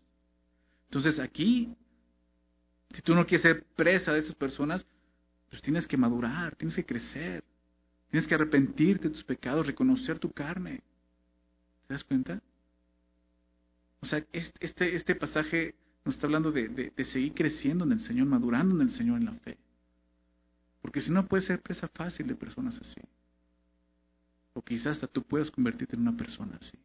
[0.84, 1.74] Entonces aquí,
[2.90, 4.86] si tú no quieres ser presa de esas personas,
[5.48, 7.42] pues tienes que madurar, tienes que crecer,
[8.10, 10.82] tienes que arrepentirte de tus pecados, reconocer tu carne.
[11.86, 12.42] ¿Te das cuenta?
[14.00, 15.74] O sea, este, este pasaje
[16.04, 19.26] nos está hablando de, de, seguir creciendo en el Señor, madurando en el Señor en
[19.26, 19.56] la fe.
[20.80, 23.00] Porque si no, puedes ser presa fácil de personas así.
[24.54, 26.78] O quizás hasta tú puedas convertirte en una persona así.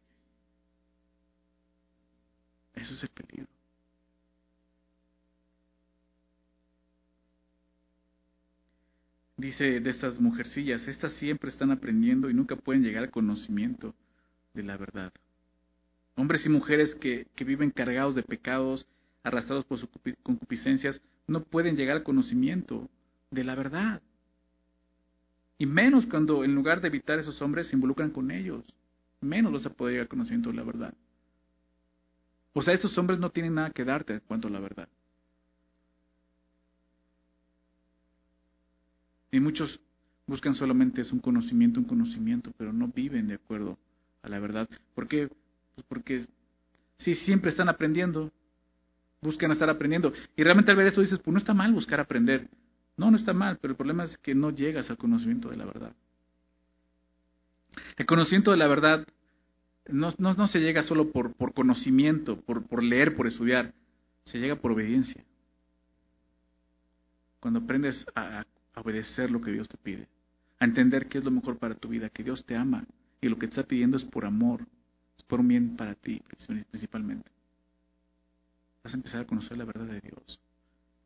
[2.74, 3.48] Eso es el peligro.
[9.38, 13.94] dice de estas mujercillas, estas siempre están aprendiendo y nunca pueden llegar al conocimiento
[14.52, 15.12] de la verdad.
[16.16, 18.86] Hombres y mujeres que, que viven cargados de pecados,
[19.22, 19.88] arrastrados por sus
[20.22, 22.90] concupiscencias, no pueden llegar al conocimiento
[23.30, 24.02] de la verdad.
[25.58, 28.64] Y menos cuando en lugar de evitar esos hombres se involucran con ellos.
[29.20, 30.94] Menos los poder llegar de la verdad.
[32.52, 34.88] O sea, estos hombres no tienen nada que darte en cuanto a la verdad.
[39.30, 39.80] Y muchos
[40.26, 43.78] buscan solamente es un conocimiento, un conocimiento, pero no viven de acuerdo
[44.22, 44.68] a la verdad.
[44.94, 45.28] ¿Por qué?
[45.74, 46.26] Pues porque
[46.98, 48.30] sí, siempre están aprendiendo,
[49.20, 50.12] buscan estar aprendiendo.
[50.36, 52.48] Y realmente al ver esto dices, pues no está mal buscar aprender.
[52.98, 55.64] No, no está mal, pero el problema es que no llegas al conocimiento de la
[55.64, 55.92] verdad.
[57.96, 59.06] El conocimiento de la verdad
[59.86, 63.72] no, no, no se llega solo por, por conocimiento, por, por leer, por estudiar,
[64.24, 65.24] se llega por obediencia.
[67.38, 68.44] Cuando aprendes a,
[68.74, 70.08] obedecer lo que Dios te pide,
[70.58, 72.84] a entender que es lo mejor para tu vida, que Dios te ama
[73.20, 74.66] y lo que te está pidiendo es por amor,
[75.16, 76.20] es por un bien para ti
[76.70, 77.30] principalmente.
[78.82, 80.40] Vas a empezar a conocer la verdad de Dios.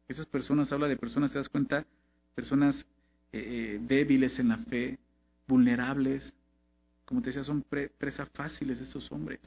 [0.09, 1.87] Esas personas, habla de personas, te das cuenta,
[2.35, 2.77] personas
[3.33, 4.99] eh, eh, débiles en la fe,
[5.47, 6.35] vulnerables.
[7.05, 9.41] Como te decía, son pre presas fáciles estos hombres.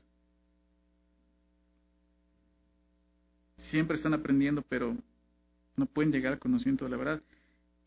[3.58, 4.96] Siempre están aprendiendo, pero
[5.76, 7.22] no pueden llegar al conocimiento de la verdad.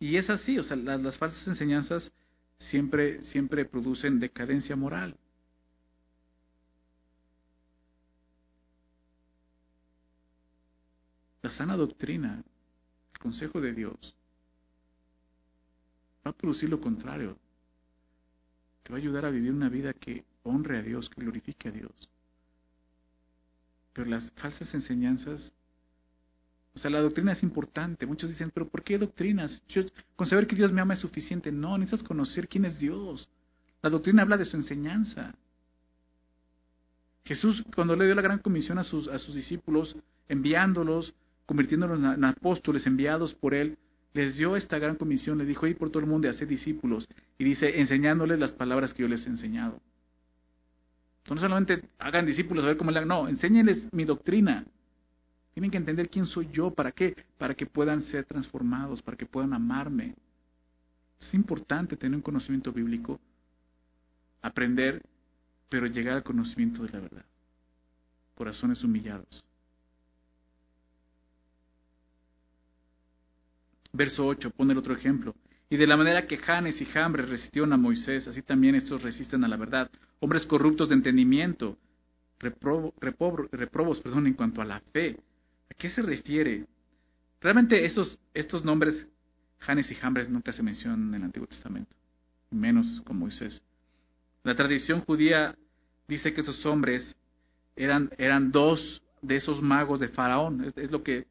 [0.01, 2.13] Y es así, o sea, las, las falsas enseñanzas
[2.59, 5.17] siempre, siempre producen decadencia moral.
[11.43, 12.45] La sana doctrina
[13.19, 14.15] consejo de Dios,
[16.27, 17.37] va a producir lo contrario.
[18.83, 21.73] Te va a ayudar a vivir una vida que honre a Dios, que glorifique a
[21.73, 21.93] Dios.
[23.93, 25.53] Pero las falsas enseñanzas,
[26.75, 28.07] o sea, la doctrina es importante.
[28.07, 29.61] Muchos dicen, pero ¿por qué doctrinas?
[30.15, 31.51] Con saber que Dios me ama es suficiente.
[31.51, 33.29] No, necesitas conocer quién es Dios.
[33.83, 35.35] La doctrina habla de su enseñanza.
[37.25, 39.97] Jesús, cuando le dio la gran comisión a sus, a sus discípulos,
[40.29, 41.15] enviándolos,
[41.49, 43.79] convirtiéndolos en apóstoles enviados por Él,
[44.13, 47.09] les dio esta gran comisión, le dijo, ir por todo el mundo y hacer discípulos.
[47.39, 49.81] Y dice, enseñándoles las palabras que yo les he enseñado.
[51.23, 54.67] Entonces, no solamente hagan discípulos a ver cómo le hagan, no, enséñenles mi doctrina.
[55.55, 59.25] Tienen que entender quién soy yo, para qué, para que puedan ser transformados, para que
[59.25, 60.17] puedan amarme.
[61.19, 63.19] Es importante tener un conocimiento bíblico,
[64.43, 65.01] aprender,
[65.71, 67.25] pero llegar al conocimiento de la verdad.
[68.35, 69.48] Corazones humillados.
[73.93, 75.35] Verso 8, pone otro ejemplo.
[75.71, 79.45] Y de la manera que Janes y Jambres resistieron a Moisés, así también estos resisten
[79.45, 79.91] a la verdad.
[80.21, 81.77] Hombres corruptos de entendimiento,
[82.39, 85.19] reprobos perdón, en cuanto a la fe.
[85.71, 86.67] ¿A qué se refiere?
[87.41, 89.07] Realmente estos, estos nombres,
[89.59, 91.95] Janes y Jambres, nunca se mencionan en el Antiguo Testamento,
[92.51, 93.63] menos con Moisés.
[94.43, 95.55] La tradición judía
[96.07, 97.17] dice que esos hombres
[97.77, 100.73] eran, eran dos de esos magos de Faraón.
[100.77, 101.27] Es, lo que,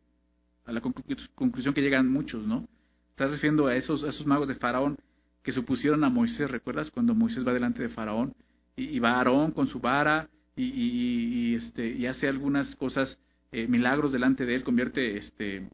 [0.68, 2.68] a la conclusión que llegan muchos, ¿no?
[3.11, 4.97] Estás refiriendo a esos, esos magos de Faraón
[5.41, 6.91] que supusieron a Moisés, ¿recuerdas?
[6.91, 8.36] Cuando Moisés va delante de Faraón
[8.76, 13.18] y, va Aarón con su vara y, este, y hace algunas cosas,
[13.51, 15.70] eh, milagros delante de él, convierte, este,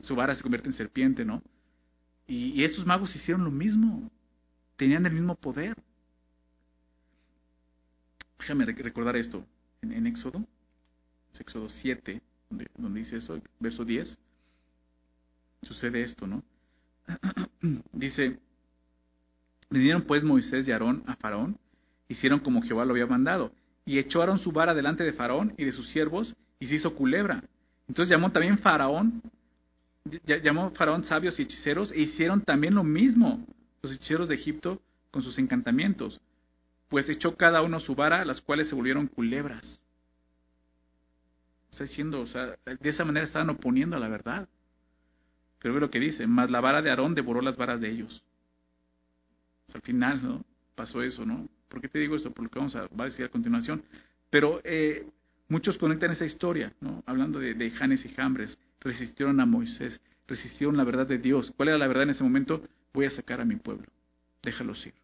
[0.00, 1.42] su vara se convierte en serpiente, ¿no?
[2.26, 4.10] Y, esos magos hicieron lo mismo,
[4.76, 5.76] tenían el mismo poder.
[8.38, 9.44] Déjame recordar esto,
[9.82, 10.46] en, Éxodo,
[11.38, 14.18] Éxodo 7, donde, dice eso, verso 10
[15.62, 16.42] sucede esto, ¿no?
[17.92, 18.38] Dice,
[19.70, 21.58] vinieron pues Moisés y Aarón a Faraón,
[22.08, 23.52] hicieron como Jehová lo había mandado,
[23.84, 26.94] y echó Aarón su vara delante de Faraón y de sus siervos, y se hizo
[26.94, 27.42] culebra.
[27.88, 29.22] Entonces llamó también Faraón,
[30.24, 33.44] llamó Faraón sabios y hechiceros, e hicieron también lo mismo
[33.82, 34.80] los hechiceros de Egipto
[35.10, 36.20] con sus encantamientos,
[36.88, 39.80] pues echó cada uno su vara, las cuales se volvieron culebras.
[41.76, 44.48] Está diciendo, o sea, de esa manera estaban oponiendo a la verdad.
[45.58, 48.24] Pero ve lo que dice, más la vara de Aarón devoró las varas de ellos.
[49.74, 50.42] al final, ¿no?
[50.74, 51.46] Pasó eso, ¿no?
[51.68, 52.30] ¿Por qué te digo eso?
[52.32, 53.82] Por lo que vamos a, va a decir a continuación.
[54.30, 55.06] Pero eh,
[55.48, 57.02] muchos conectan esa historia, ¿no?
[57.04, 58.58] Hablando de, de Janes y Jambres.
[58.80, 61.52] Resistieron a Moisés, resistieron la verdad de Dios.
[61.58, 62.66] ¿Cuál era la verdad en ese momento?
[62.94, 63.86] Voy a sacar a mi pueblo.
[64.42, 64.94] Déjalos ir.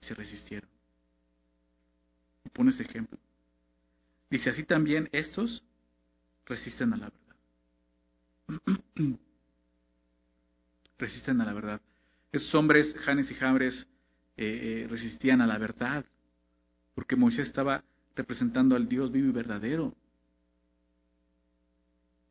[0.00, 0.68] Se resistieron.
[2.44, 3.20] Y pone ese ejemplo.
[4.34, 5.62] Dice, así también estos
[6.44, 7.36] resisten a la verdad.
[10.98, 11.80] Resisten a la verdad.
[12.32, 13.86] Esos hombres, Janes y Jambres,
[14.36, 16.04] eh, eh, resistían a la verdad,
[16.96, 17.84] porque Moisés estaba
[18.16, 19.94] representando al Dios vivo y verdadero.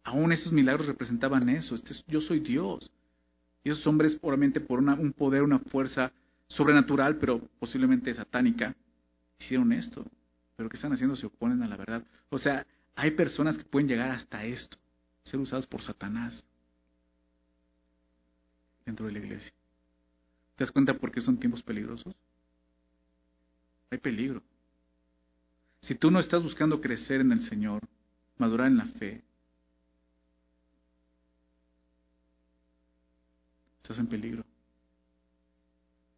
[0.03, 1.73] Aún esos milagros representaban eso.
[1.73, 2.91] Este yo soy Dios.
[3.63, 6.11] Y esos hombres, obviamente, por un poder, una fuerza
[6.47, 8.75] sobrenatural, pero posiblemente satánica,
[9.39, 10.05] hicieron esto.
[10.55, 11.15] Pero ¿qué están haciendo?
[11.15, 12.03] Se oponen a la verdad.
[12.29, 14.77] O sea, hay personas que pueden llegar hasta esto
[15.23, 16.45] ser usadas por Satanás
[18.85, 19.53] dentro de la iglesia.
[20.55, 22.13] ¿Te das cuenta por qué son tiempos peligrosos?
[23.89, 24.41] Hay peligro.
[25.81, 27.81] Si tú no estás buscando crecer en el Señor,
[28.37, 29.23] madurar en la fe,
[33.77, 34.43] estás en peligro.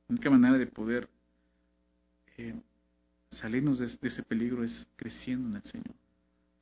[0.07, 1.09] La única manera de poder
[2.37, 2.55] eh,
[3.35, 5.95] salirnos de ese peligro es creciendo en el Señor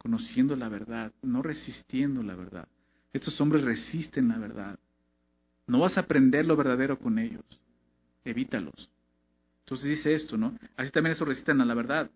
[0.04, 2.68] conociendo la verdad, no resistiendo la verdad.
[3.14, 4.78] Estos hombres resisten la verdad.
[5.66, 7.46] No vas a aprender lo verdadero con ellos.
[8.26, 8.90] Evítalos.
[9.62, 10.60] Entonces dice esto, ¿no?
[10.76, 12.12] Así también eso resisten a la verdad.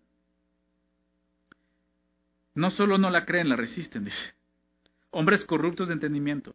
[2.54, 4.06] No solo no la creen, la resisten.
[5.10, 6.54] Hombres corruptos de entendimiento.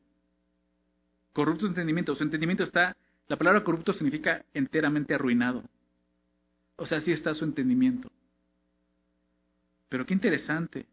[1.31, 2.13] Corruptos de entendimiento.
[2.13, 2.95] Su entendimiento está,
[3.27, 5.63] la palabra corrupto significa enteramente arruinado.
[6.75, 8.11] O sea, así está su entendimiento.
[9.89, 10.85] Pero qué interesante.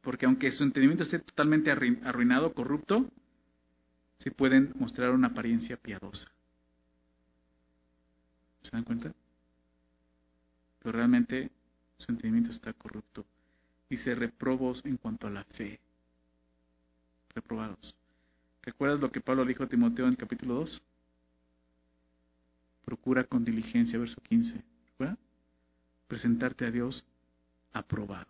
[0.00, 3.08] Porque aunque su entendimiento esté totalmente arruinado, corrupto,
[4.18, 6.30] se pueden mostrar una apariencia piadosa.
[8.62, 9.12] ¿Se dan cuenta?
[10.80, 11.50] Pero realmente
[11.96, 13.24] su entendimiento está corrupto.
[13.88, 15.80] Dice reprobos en cuanto a la fe.
[17.34, 17.94] Reprobados.
[18.62, 20.82] ¿Recuerdas lo que Pablo dijo a Timoteo en el capítulo 2?
[22.84, 24.62] Procura con diligencia, verso 15.
[24.90, 25.18] ¿Recuerda?
[26.06, 27.04] Presentarte a Dios
[27.72, 28.28] aprobado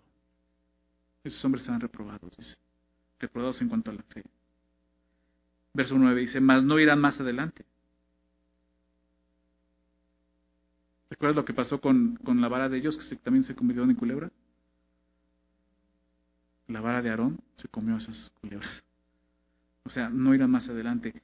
[1.22, 2.56] Esos hombres estaban reprobados, dice.
[3.18, 4.22] Reprobados en cuanto a la fe.
[5.72, 7.64] Verso 9 dice, mas no irán más adelante.
[11.10, 13.94] ¿Recuerdas lo que pasó con, con la vara de ellos, que también se convirtió en
[13.94, 14.30] culebra?
[16.68, 18.82] La vara de Aarón se comió esas culebras.
[19.84, 21.22] O sea, no irán más adelante.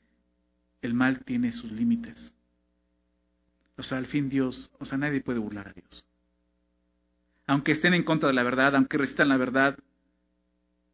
[0.83, 2.33] El mal tiene sus límites.
[3.81, 6.05] O sea, al fin Dios, o sea, nadie puede burlar a Dios.
[7.47, 9.79] Aunque estén en contra de la verdad, aunque resistan la verdad,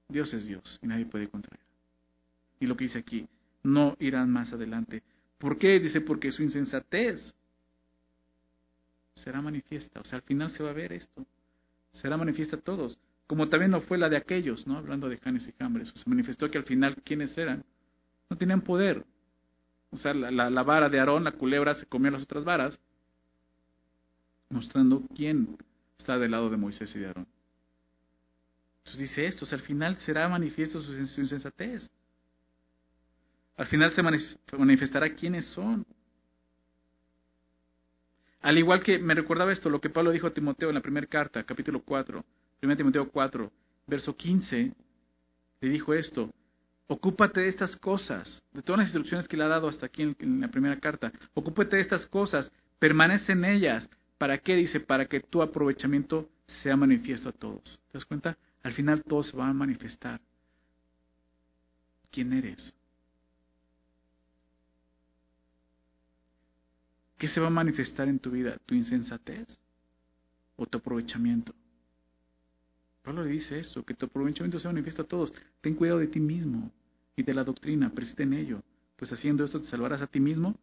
[0.09, 1.59] Dios es Dios y nadie puede contraer.
[2.61, 3.27] Y lo que dice aquí,
[3.65, 5.03] no irán más adelante.
[5.37, 5.81] ¿Por qué?
[5.81, 7.35] Dice, porque su insensatez
[9.17, 9.99] será manifiesta.
[9.99, 11.27] O sea, al final se va a ver esto.
[11.91, 12.97] Será manifiesta a todos.
[13.27, 14.79] Como también no fue la de aquellos, ¿no?
[14.79, 15.93] Hablando de Janes y Jambres.
[15.93, 17.65] se manifestó que al final, ¿quiénes eran?
[18.31, 19.05] No tenían poder.
[19.97, 22.79] O sea, la, la, vara de Aarón, la culebra, se comió las otras varas,
[24.51, 25.57] mostrando quién
[25.99, 27.27] está del lado de Moisés y de Aarón.
[28.81, 31.91] Entonces dice esto, o sea, al final será manifiesto su, insensatez.
[33.57, 34.03] Al final se
[34.57, 35.87] manifestará quiénes son.
[38.43, 41.07] Al igual que me recordaba esto, lo que Pablo dijo a Timoteo en la primera
[41.07, 42.23] carta, capítulo 4,
[42.63, 43.51] 1 Timoteo 4,
[43.87, 44.73] verso 15,
[45.63, 46.31] le dijo esto,
[46.89, 50.41] ocúpate de estas cosas, de todas las instrucciones que le ha dado hasta aquí en,
[50.41, 54.55] la primera carta, ocúpate de estas cosas, permanece en ellas, ¿para qué?
[54.55, 56.29] Dice, para que tu aprovechamiento
[56.63, 57.81] sea manifiesto a todos.
[57.91, 58.37] ¿Te das cuenta?
[58.63, 60.21] Al final todo se va a manifestar.
[62.11, 62.73] ¿Quién eres?
[67.19, 68.59] ¿Qué se va a manifestar en tu vida?
[68.67, 69.59] ¿Tu insensatez
[70.57, 71.55] o tu aprovechamiento?
[73.03, 75.33] Pablo le dice esto, que tu aprovechamiento se manifiesta a todos.
[75.61, 76.73] Ten cuidado de ti mismo
[77.17, 78.63] y de la doctrina, persiste en ello,
[78.97, 80.55] pues haciendo esto te salvarás a ti mismo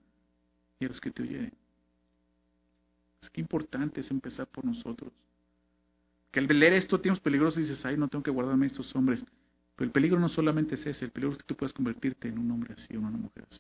[0.79, 1.51] y a los que te oyen.
[3.21, 5.11] Es que importante es empezar por nosotros.
[6.31, 9.23] Que al leer esto tiempos peligrosos dices, ay, no tengo que guardarme a estos hombres.
[9.75, 12.37] Pero el peligro no solamente es ese, el peligro es que tú puedas convertirte en
[12.37, 13.59] un hombre así o en una mujer así.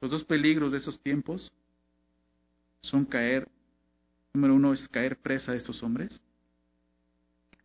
[0.00, 1.50] Los dos peligros de esos tiempos
[2.82, 3.48] son caer,
[4.34, 6.20] número uno es caer presa de estos hombres,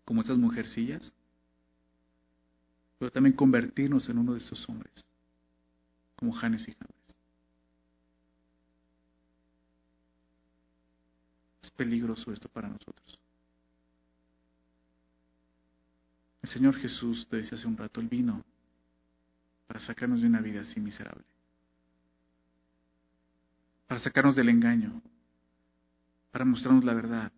[0.09, 1.13] como estas mujercillas,
[2.97, 5.05] pero también convertirnos en uno de estos hombres,
[6.15, 7.15] como Janes y Jambres.
[11.61, 13.19] Es peligroso esto para nosotros.
[16.41, 18.43] El Señor Jesús, te decía hace un rato, el vino
[19.67, 21.23] para sacarnos de una vida así miserable
[23.85, 25.03] para sacarnos del engaño,
[26.31, 27.31] para mostrarnos la verdad,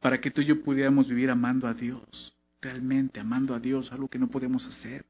[0.00, 4.08] para que tú y yo pudiéramos vivir amando a Dios, realmente amando a Dios, algo
[4.08, 5.04] que no podemos hacer,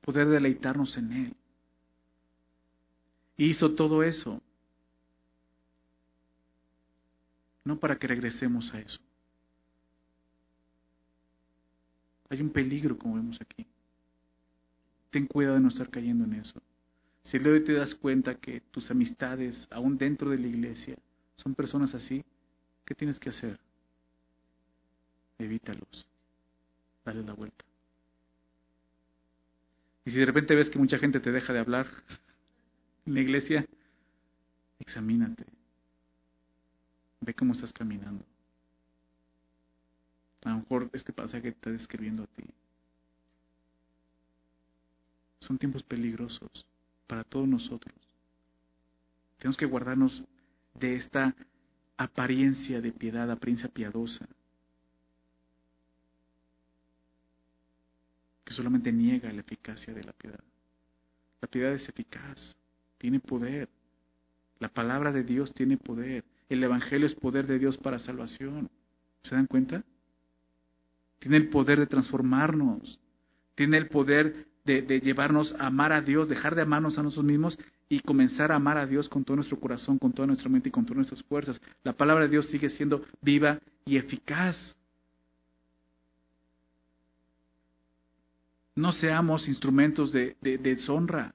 [0.00, 1.36] poder deleitarnos en Él.
[3.36, 4.40] Y hizo todo eso,
[7.64, 9.00] no para que regresemos a eso.
[12.28, 13.66] Hay un peligro, como vemos aquí.
[15.10, 16.60] Ten cuidado de no estar cayendo en eso.
[17.22, 20.96] Si luego te das cuenta que tus amistades, aún dentro de la iglesia,
[21.36, 22.24] son personas así,
[22.86, 23.58] ¿qué tienes que hacer?
[25.38, 26.06] Evítalos.
[27.04, 27.64] Dale la vuelta.
[30.04, 31.86] Y si de repente ves que mucha gente te deja de hablar
[33.04, 33.66] en la iglesia,
[34.78, 35.44] examínate.
[37.20, 38.24] Ve cómo estás caminando.
[40.44, 42.44] A lo mejor este pasaje te está describiendo a ti.
[45.40, 46.66] Son tiempos peligrosos
[47.08, 47.94] para todos nosotros.
[49.38, 50.22] Tenemos que guardarnos
[50.74, 51.34] de esta
[51.96, 54.26] apariencia de piedad, apariencia piadosa,
[58.44, 60.40] que solamente niega la eficacia de la piedad.
[61.40, 62.56] La piedad es eficaz,
[62.98, 63.68] tiene poder.
[64.58, 66.24] La palabra de Dios tiene poder.
[66.48, 68.70] El Evangelio es poder de Dios para salvación.
[69.22, 69.82] ¿Se dan cuenta?
[71.18, 72.98] Tiene el poder de transformarnos.
[73.54, 77.58] Tiene el poder de, llevarnos a amar a Dios, dejar de amarnos a nosotros mismos
[77.88, 80.72] y comenzar a amar a Dios con todo nuestro corazón, con toda nuestra mente y
[80.72, 81.60] con todas nuestras fuerzas.
[81.84, 84.76] La palabra de Dios sigue siendo viva y eficaz.
[88.74, 91.32] No seamos instrumentos de, de deshonra.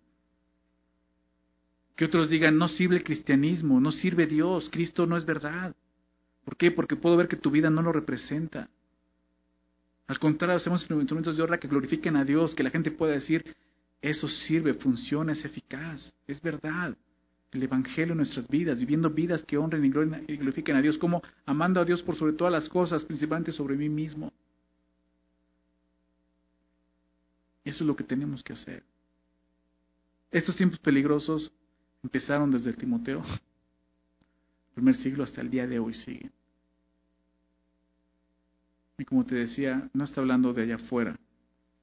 [1.95, 5.75] Que otros digan, no sirve el cristianismo, no sirve Dios, Cristo no es verdad.
[6.43, 6.71] ¿Por qué?
[6.71, 8.69] Porque puedo ver que tu vida no lo representa.
[10.07, 13.55] Al contrario, hacemos instrumentos de honra que glorifiquen a Dios, que la gente pueda decir,
[14.01, 16.97] eso sirve, funciona, es eficaz, es verdad.
[17.51, 21.81] El Evangelio en nuestras vidas, viviendo vidas que honren y glorifiquen a Dios, como amando
[21.81, 24.31] a Dios por sobre todas las cosas, principalmente sobre mí mismo.
[27.63, 28.83] Eso es lo que tenemos que hacer.
[30.31, 31.51] Estos tiempos peligrosos
[32.01, 33.21] empezaron desde el Timoteo,
[34.73, 36.31] primer siglo hasta el día de hoy siguen.
[38.97, 41.19] Y como te decía, no está hablando de allá afuera,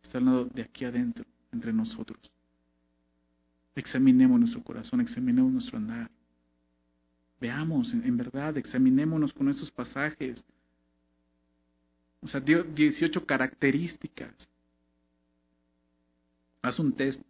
[0.02, 2.18] está hablando de aquí adentro, entre nosotros.
[3.74, 6.10] Examinemos nuestro corazón, examinemos nuestro andar.
[7.40, 10.44] Veamos, en, verdad, examinémonos con estos pasajes.
[12.20, 14.48] O sea, dio 18 características.
[16.62, 17.22] Haz un test.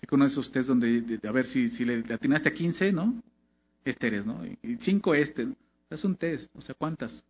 [0.00, 3.22] Si con esos test donde, a ver si, si le atinaste a 15, ¿no?
[3.84, 4.44] Este eres, ¿no?
[4.44, 5.46] Y 5 este.
[5.88, 6.50] Haz un test.
[6.56, 7.24] O sea, ¿cuántas?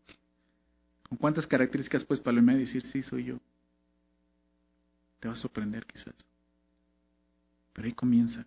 [1.06, 3.38] ¿Con cuántas características puedes palomear y decir, sí, soy yo?
[5.20, 6.14] Te va a sorprender quizás.
[7.72, 8.44] Pero ahí comienza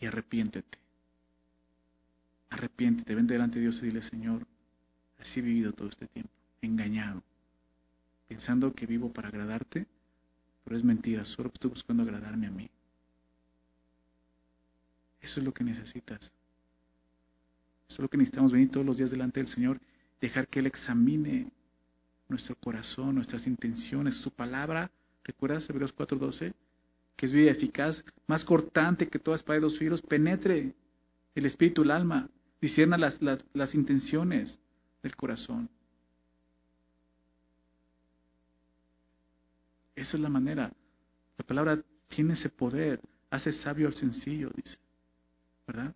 [0.00, 0.78] y arrepiéntete.
[2.50, 4.46] Arrepiéntete, ven delante de Dios y dile, Señor,
[5.18, 6.30] así he vivido todo este tiempo,
[6.62, 7.22] engañado,
[8.28, 9.86] pensando que vivo para agradarte,
[10.62, 12.70] pero es mentira, solo estoy buscando agradarme a mí.
[15.20, 16.20] Eso es lo que necesitas.
[17.88, 19.80] Eso es lo que necesitamos venir todos los días delante del Señor,
[20.20, 21.50] dejar que Él examine
[22.28, 24.90] nuestro corazón, nuestras intenciones, su palabra.
[25.24, 26.54] ¿Recuerdas Hebreos 4:12?
[27.16, 30.74] Que es vida eficaz, más cortante que todas espada de dos filos, penetre
[31.34, 32.28] el espíritu, el alma,
[32.60, 34.58] discierna las, las, intenciones
[35.02, 35.68] del corazón.
[39.96, 40.72] Esa es la manera.
[41.38, 43.00] La palabra tiene ese poder,
[43.30, 44.76] hace sabio al sencillo, dice.
[45.66, 45.94] ¿Verdad?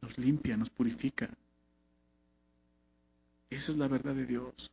[0.00, 1.28] Nos limpia, nos purifica.
[3.50, 4.70] Esa es la verdad de Dios.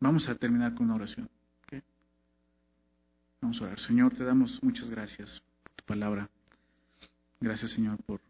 [0.00, 1.28] Vamos a terminar con una oración.
[3.40, 3.80] Vamos a orar.
[3.80, 6.28] Señor, te damos muchas gracias por tu palabra.
[7.40, 8.20] Gracias, Señor, por,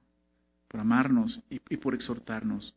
[0.68, 2.74] por amarnos y, y, por exhortarnos.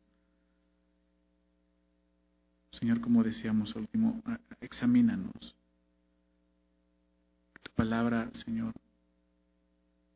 [2.72, 4.22] Señor, como decíamos último,
[4.62, 5.56] examínanos.
[7.62, 8.74] Tu palabra, Señor,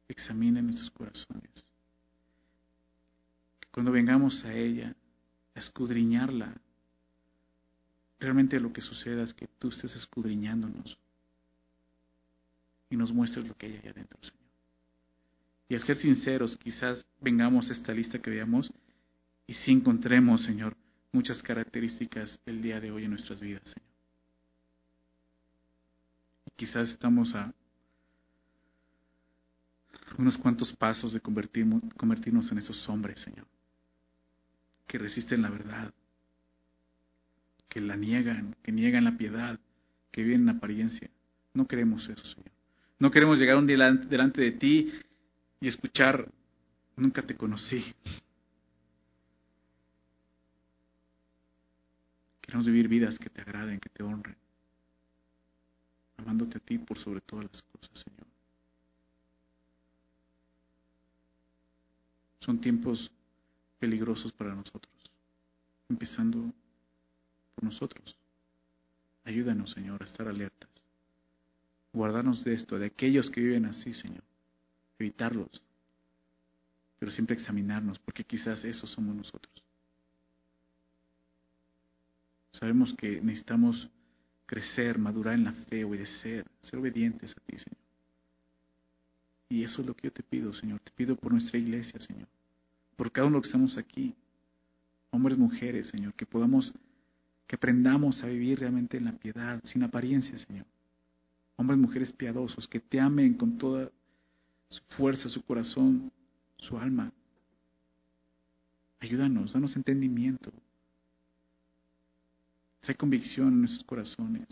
[0.07, 1.63] examina nuestros corazones.
[3.71, 4.95] Cuando vengamos a ella,
[5.53, 6.55] a escudriñarla,
[8.19, 10.97] realmente lo que suceda es que tú estés escudriñándonos
[12.89, 14.37] y nos muestres lo que hay allá adentro, Señor.
[15.69, 18.71] Y al ser sinceros, quizás vengamos a esta lista que veamos
[19.45, 20.75] y si encontremos, Señor,
[21.11, 23.89] muchas características el día de hoy en nuestras vidas, Señor.
[26.45, 27.53] Y quizás estamos a
[30.17, 33.45] unos cuantos pasos de convertirnos, convertirnos en esos hombres, Señor,
[34.87, 35.93] que resisten la verdad,
[37.77, 39.59] que la niegan, que niegan la piedad,
[40.11, 41.11] que viven en apariencia.
[41.53, 42.49] No queremos eso, Señor.
[42.97, 44.91] No queremos llegar un día delante de ti
[45.61, 46.27] y escuchar,
[46.95, 47.85] nunca te conocí.
[52.41, 54.37] Queremos vivir vidas que te agraden, que te honren,
[56.17, 58.25] amándote a ti por sobre todas las cosas, Señor.
[62.39, 63.11] Son tiempos
[63.77, 64.95] peligrosos para nosotros,
[65.89, 66.51] empezando
[67.57, 68.15] por nosotros.
[69.25, 70.69] Ayúdanos, Señor, a estar alertas
[71.97, 74.23] guardarnos de esto, de aquellos que viven así, Señor.
[74.99, 75.61] Evitarlos.
[76.99, 79.53] Pero siempre examinarnos, porque quizás esos somos nosotros.
[82.51, 83.87] Sabemos que necesitamos
[84.45, 87.77] crecer, madurar en la fe, obedecer, ser obedientes a ti, Señor.
[89.49, 90.79] Y eso es lo que yo te pido, Señor.
[90.79, 92.27] Te pido por nuestra iglesia, Señor.
[92.95, 94.15] Por cada uno que estamos aquí.
[95.11, 96.13] Hombres, mujeres, Señor.
[96.15, 96.73] Que podamos,
[97.47, 100.65] que aprendamos a vivir realmente en la piedad, sin apariencia, Señor
[101.57, 103.91] hombres mujeres piadosos, que te amen con toda
[104.69, 106.11] su fuerza, su corazón,
[106.57, 107.11] su alma.
[108.99, 110.51] Ayúdanos, danos entendimiento.
[112.81, 114.47] Trae convicción en nuestros corazones.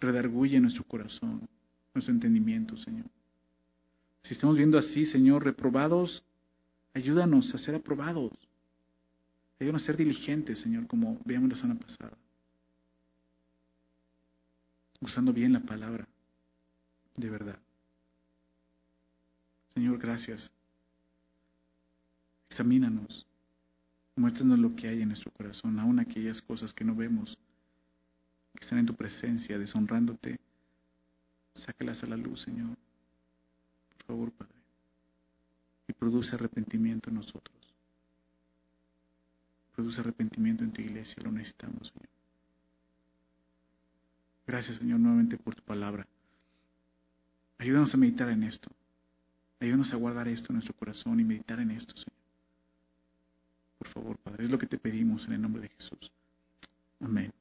[0.00, 1.48] Redarguye nuestro corazón,
[1.94, 3.06] nuestro entendimiento, Señor.
[4.22, 6.24] Si estamos viendo así, Señor, reprobados,
[6.92, 8.32] ayúdanos a ser aprobados.
[9.62, 12.18] Ayúdanos a ser diligentes, Señor, como veíamos la semana pasada.
[15.00, 16.04] Usando bien la palabra
[17.14, 17.60] de verdad.
[19.72, 20.50] Señor, gracias.
[22.50, 23.24] Examínanos.
[24.16, 27.38] Muéstranos lo que hay en nuestro corazón, aún aquellas cosas que no vemos,
[28.56, 30.40] que están en tu presencia, deshonrándote.
[31.54, 32.76] Sácalas a la luz, Señor.
[33.96, 34.54] Por favor, Padre.
[35.86, 37.61] Y produce arrepentimiento en nosotros.
[39.74, 42.08] Produce arrepentimiento en tu iglesia, lo necesitamos, Señor.
[44.46, 46.06] Gracias, Señor, nuevamente por tu palabra.
[47.58, 48.70] Ayúdanos a meditar en esto.
[49.60, 52.20] Ayúdanos a guardar esto en nuestro corazón y meditar en esto, Señor.
[53.78, 56.10] Por favor, Padre, es lo que te pedimos en el nombre de Jesús.
[57.00, 57.32] Amén.